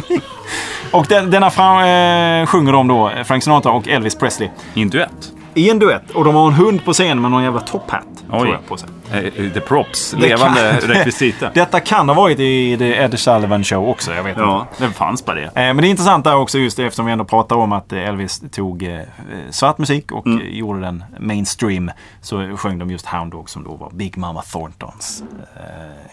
[0.90, 4.48] och den, denna fram, eh, sjunger de då, Frank Sinatra och Elvis Presley.
[4.74, 5.32] I en duett.
[5.56, 6.10] I en duett.
[6.10, 8.06] Och de har en hund på scen med någon jävla topphatt.
[8.30, 8.40] Oj.
[8.40, 8.88] Tror jag, på sig.
[9.12, 10.10] Eh, The props.
[10.10, 11.50] Det Levande kan- rekvisita.
[11.54, 15.24] Detta kan ha varit i The Ed Sullivan Show också, jag vet Ja, den fanns
[15.24, 15.42] bara det.
[15.44, 15.60] inte.
[15.60, 18.08] Eh, men det är intressant där också just eftersom vi ändå pratar om att eh,
[18.08, 19.00] Elvis tog eh,
[19.50, 20.40] svart musik och Mm.
[20.40, 21.90] eh, gjorde den mainstream.
[22.20, 25.22] Så sjöng de just Hound Dog som då var Big Mama Thorntons
[25.56, 25.60] eh,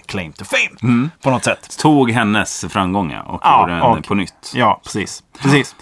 [0.05, 0.93] claim to fame.
[0.93, 1.11] Mm.
[1.23, 1.77] På något sätt.
[1.79, 4.51] Tog hennes framgångar och Ja, gjorde den och- på nytt.
[4.55, 5.23] Ja, precis.
[5.41, 5.75] Precis.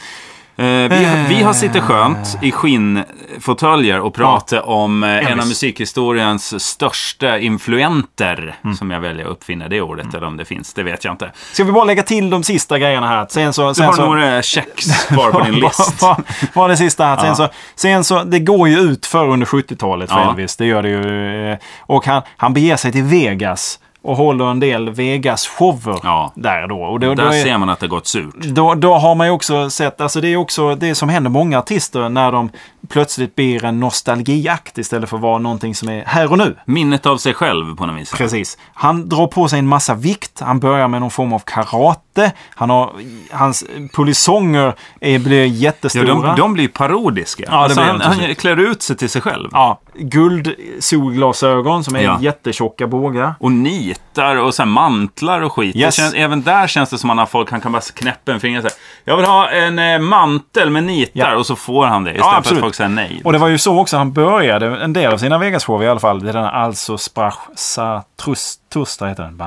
[0.62, 5.48] Eh, vi, har- vi har suttit skönt i skinnfåtöljer och pratat om eh, en av
[5.48, 8.56] musikhistoriens största influenter.
[8.78, 11.32] Som jag väljer att uppfinna det ordet, eller om det finns, det vet jag inte.
[11.54, 13.26] Ska vi bara lägga till de sista grejerna här?
[13.30, 13.68] Sen så...
[13.68, 16.02] Du Sen har så några checks kvar på din list.
[16.54, 17.06] Var det sista?
[17.06, 17.18] här.
[17.18, 17.36] Sen, Ja.
[17.36, 20.30] så, sen så, det går ju ut för under 70-talet för Ja.
[20.30, 20.56] Elvis.
[20.58, 21.52] Det gör det ju.
[21.52, 26.32] eh, Och han, han beger sig till Vegas och håller en del Vegas-shower Ja.
[26.36, 26.82] där då.
[26.82, 28.36] Och då, Där då, är, ser man att det gått surt.
[28.36, 31.60] då, då har man ju också sett, alltså det är också det som händer många
[31.60, 32.50] artister när de
[32.90, 36.56] plötsligt blir en nostalgiakt istället för att vara någonting som är här och nu.
[36.66, 38.12] Minnet av sig själv på något vis.
[38.12, 38.58] Precis.
[38.74, 40.40] Han drar på sig en massa vikt.
[40.40, 42.32] Han börjar med någon form av karate.
[42.56, 42.92] Han har,
[43.32, 46.04] hans polisonger är, blir Ja, jättestora.
[46.06, 47.44] de, de blir parodiska.
[47.48, 49.50] Ja, alltså, han, han klär ut sig till sig själv.
[49.52, 52.18] Ja, guldsolglasögon som är Ja.
[52.22, 53.36] jättetjocka bågar.
[53.40, 55.76] Och nitar och så här mantlar och skit.
[55.76, 55.96] Yes.
[55.96, 58.40] Känns, även där känns det som att han har folk, han kan bara knäppa en
[58.40, 58.74] finger och säga
[59.06, 61.36] Jag vill ha en eh, mantel med nitar Ja.
[61.36, 62.10] och så får han det.
[62.12, 62.62] Istället för absolut.
[62.72, 63.22] Folk säger nej.
[63.24, 66.00] Och det var ju så också han började en del av sina Vegas-shower i alla
[66.00, 66.20] fall.
[66.24, 69.38] Det är den här Alltså Sprach Satrustra heter den.
[69.38, 69.46] Ba,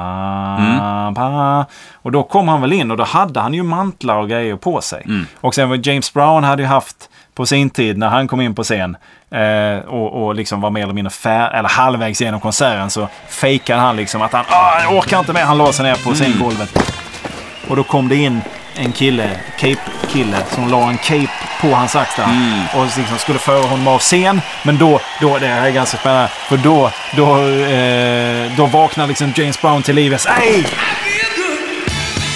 [0.58, 1.14] Mm.
[1.14, 1.64] ba.
[2.02, 4.80] Och då kom han väl in och då hade han ju mantlar och grejer på
[4.80, 5.02] sig.
[5.06, 5.26] Mm.
[5.40, 6.96] Och sen var James Brown hade ju haft
[7.34, 8.96] på sin tid när han kom in på scen
[9.30, 13.80] eh, och, och liksom var mer eller mindre fär, eller halvvägs genom konserten så fejkade
[13.80, 15.44] han liksom att han ah, orkar inte mer.
[15.44, 16.14] Han la sig ner på Mm.
[16.14, 16.92] scengolvet.
[17.68, 18.40] Och då kom det in
[18.76, 22.24] en kille, cape-kille, som la en cape på hans axlar.
[22.24, 22.60] Mm.
[22.76, 24.40] Och liksom skulle föra honom av scen.
[24.62, 29.32] Men då, då det här är ganska spännande, för då, då, eh, då vaknar liksom
[29.36, 30.16] James Brown till liv.
[30.38, 30.66] Nej!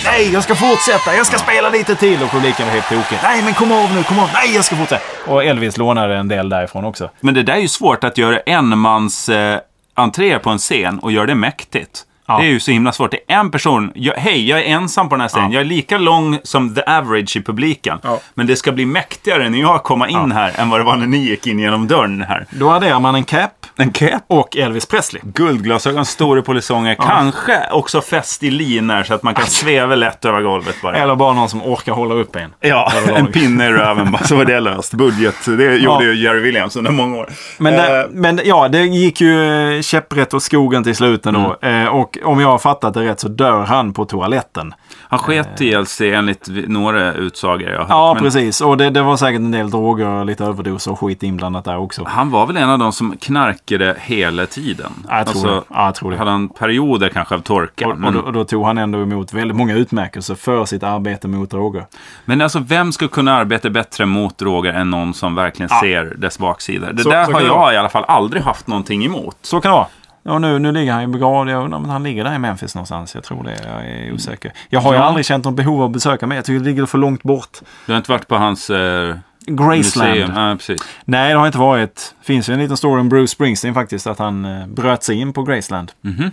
[0.05, 1.17] Nej, jag ska fortsätta.
[1.17, 2.23] Jag ska spela lite till.
[2.23, 3.19] Och publiken var helt tokig.
[3.23, 4.31] Nej, men kom av nu, kom av.
[4.35, 5.03] Nej, jag ska fortsätta.
[5.27, 7.11] Och Elvis lånade en del därifrån också.
[7.21, 9.59] Men det där är ju svårt att göra enmans eh,
[9.95, 12.05] entré på en scen och göra det mäktigt.
[12.37, 13.11] Det är ju så himla svårt.
[13.11, 13.93] Det är en person.
[13.95, 15.53] Jag, Hej, jag är ensam på den här scenen.
[15.53, 15.55] Ja.
[15.55, 17.99] Jag är lika lång som the average i publiken.
[18.03, 18.21] Ja.
[18.35, 21.07] Men det ska bli mäktigare när jag kommer in här än vad det var när
[21.07, 22.47] ni gick in genom dörren här.
[22.51, 24.23] Då adderar man en cap En cap.
[24.27, 25.23] och Elvis Presley.
[25.25, 30.43] Guldglasögon, stora polisonger, kanske också fäst i linor så att man kan sväva lätt över
[30.43, 30.97] golvet bara.
[30.97, 32.51] Eller bara någon som orkar hålla upp en.
[32.61, 34.95] Ja, en pinne i röven bara, så var det löst.
[34.95, 37.29] Budget, det gjorde ju Jerry Williams under många år.
[37.59, 41.57] Men, det, men ja, det gick ju käpprätt åt skogen till slut ändå.
[41.63, 41.87] Mm.
[41.87, 44.75] Eh, och om jag har fattat det rätt så dör han på toaletten.
[45.09, 47.89] han sket ihjäl sig enligt några utsagor jag har hört.
[47.91, 48.61] Ja, Men precis.
[48.61, 52.05] Och det, det var säkert en del droger, lite överdoser och skit inblandat där också.
[52.07, 54.93] Han var väl en av de som knarkade hela tiden.
[55.09, 55.63] Ja, jag tror det.
[55.69, 56.17] Ja, jag tror det.
[56.17, 57.87] Hade han perioder kanske av torka.
[57.87, 60.83] Och, och, men, då, och då tog han ändå emot väldigt många utmärkelser för sitt
[60.83, 61.87] arbete mot droger.
[62.25, 65.81] men alltså, vem skulle kunna arbeta bättre mot droger än någon som verkligen Ja.
[65.81, 66.93] ser dess baksida?
[66.93, 69.37] Det Så- där så har jag i alla fall aldrig haft någonting emot.
[69.43, 69.87] Så kan det vara.
[70.23, 71.51] Ja, nu, nu ligger han ju begravd.
[71.51, 73.15] Jag undrar om han ligger där i Memphis någonstans.
[73.15, 73.57] Jag tror det.
[73.67, 74.53] Jag är osäker.
[74.69, 75.05] Jag har ju Ja.
[75.05, 76.37] aldrig känt något behov av att besöka mig.
[76.37, 77.59] Jag tycker det ligger för långt bort.
[77.87, 79.17] Du har inte varit på hans eh,
[79.47, 80.33] Graceland.
[80.37, 80.81] Ja, precis.
[81.05, 82.15] Nej, det har inte varit.
[82.23, 84.07] finns ju en liten story om Bruce Springsteen faktiskt.
[84.07, 85.93] Att han eh, bröt sig in på Graceland.
[86.01, 86.31] Mhm.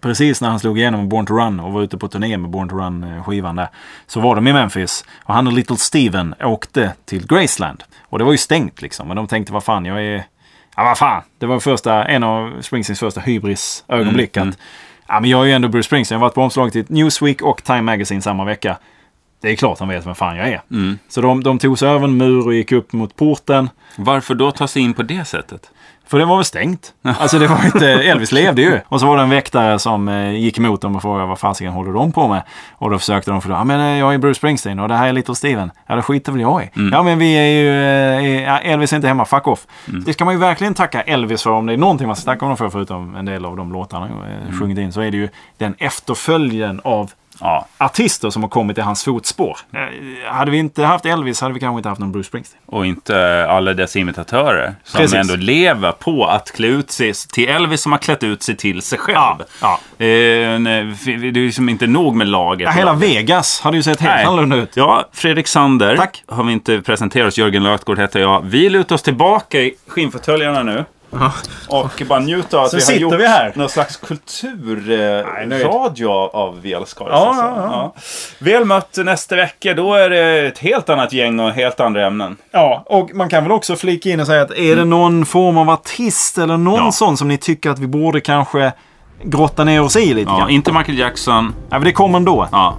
[0.00, 2.68] Precis när han slog igenom Born to Run och var ute på turné med Born
[2.68, 3.68] to Run-skivan där.
[4.06, 5.04] Så var de i Memphis.
[5.24, 7.84] Och han och Little Steven åkte till Graceland.
[8.08, 9.08] Och det var ju stängt liksom.
[9.08, 10.24] Men de tänkte, vad fan, jag är...
[10.76, 11.22] Ja, vad fan.
[11.38, 14.36] Det var första, en av Springsteens första hybris-ögonblick.
[14.36, 14.58] Mm, att,
[15.08, 16.16] Ja, men jag är ju ändå Bruce Springsteen.
[16.16, 18.78] Jag har varit på omslaget till Newsweek och Time Magazine samma vecka.
[19.40, 20.62] Det är klart han vet vem fan jag är.
[20.70, 20.98] Mm.
[21.08, 23.70] Så de, de tog sig över en mur och gick upp mot porten.
[23.96, 25.70] Varför då ta sig in på det sättet?
[26.06, 26.92] För det var väl stängt.
[27.02, 28.80] Alltså det var inte, Elvis levde ju.
[28.88, 31.72] Och så var det en väktare som eh, gick emot dem och frågade vad fasiken
[31.72, 32.42] håller de på med?
[32.72, 35.08] Och då försökte de förklara, ja men eh, jag är Bruce Springsteen och det här
[35.08, 35.70] är Little Steven.
[35.86, 36.70] Ja det skiter väl jag i.
[36.92, 39.66] Ja men vi är ju, eh, Elvis är inte hemma, fuck off.
[40.06, 42.44] Det ska man ju verkligen tacka Elvis för om det är någonting man ska tacka
[42.44, 44.92] honom för förutom en del av de låtarna han eh, sjungit in.
[44.92, 45.28] Så är det ju
[45.58, 47.10] den efterföljen av
[47.40, 49.58] Ja, artister som har kommit i hans fotspår.
[49.74, 52.62] Eh, Hade vi inte haft Elvis hade vi kanske inte haft någon Bruce Springsteen.
[52.66, 55.14] och inte alla dess imitatörer som Precis.
[55.16, 58.82] ändå lever på att klä ut sig till Elvis som har klätt ut sig till
[58.82, 59.16] sig själv.
[59.18, 59.36] Ja,
[59.98, 60.04] ja.
[60.06, 62.64] Eh, nej, det är liksom inte nog med laget.
[62.66, 64.24] Ja, hela Vegas hade ju sett helt Nej.
[64.24, 64.70] annorlunda ut.
[64.76, 66.22] Ja, Fredrik Sander Tack.
[66.28, 67.38] har vi inte presenterat oss.
[67.38, 68.40] Jörgen Lötgård heter jag.
[68.44, 70.84] Vi lutar oss tillbaka i skinnfåtöljerna nu.
[71.68, 73.52] Och bara njuta av att Så vi har gjort vi här.
[73.54, 77.10] någon slags kulturradio av Via Skaris.
[77.12, 77.42] Ja, alltså.
[77.44, 77.94] ja, ja.
[78.38, 79.74] Väl mött nästa vecka.
[79.74, 82.36] Då är det ett helt annat gäng och helt andra ämnen.
[82.50, 85.58] Ja, och man kan väl också flika in och säga att är det någon form
[85.58, 86.92] av artist eller någon Ja.
[86.92, 88.72] sån som ni tycker att vi borde kanske
[89.22, 90.50] grotta ner oss i lite Ja, grann?
[90.50, 91.54] inte Michael Jackson.
[91.70, 92.48] Ja, men det kommer ändå.
[92.52, 92.76] Ja.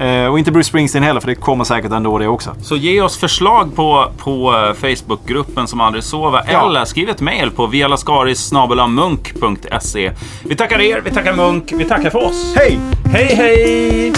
[0.00, 2.54] Eh, och inte Bruce Springsteen heller, för det kommer säkert ändå det också.
[2.62, 6.42] Så ge oss förslag på, på eh, Facebookgruppen som aldrig sover.
[6.52, 6.66] Ja.
[6.66, 10.12] Eller skriv ett mejl på vialaskaris.munk.se.
[10.44, 12.54] Vi tackar er, vi tackar Munk, vi tackar för oss.
[12.56, 12.80] Hej!
[13.12, 14.12] Hej, hej!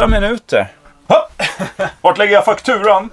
[0.00, 0.68] 8 minuter.
[2.00, 3.10] Vart lägger jag fakturan?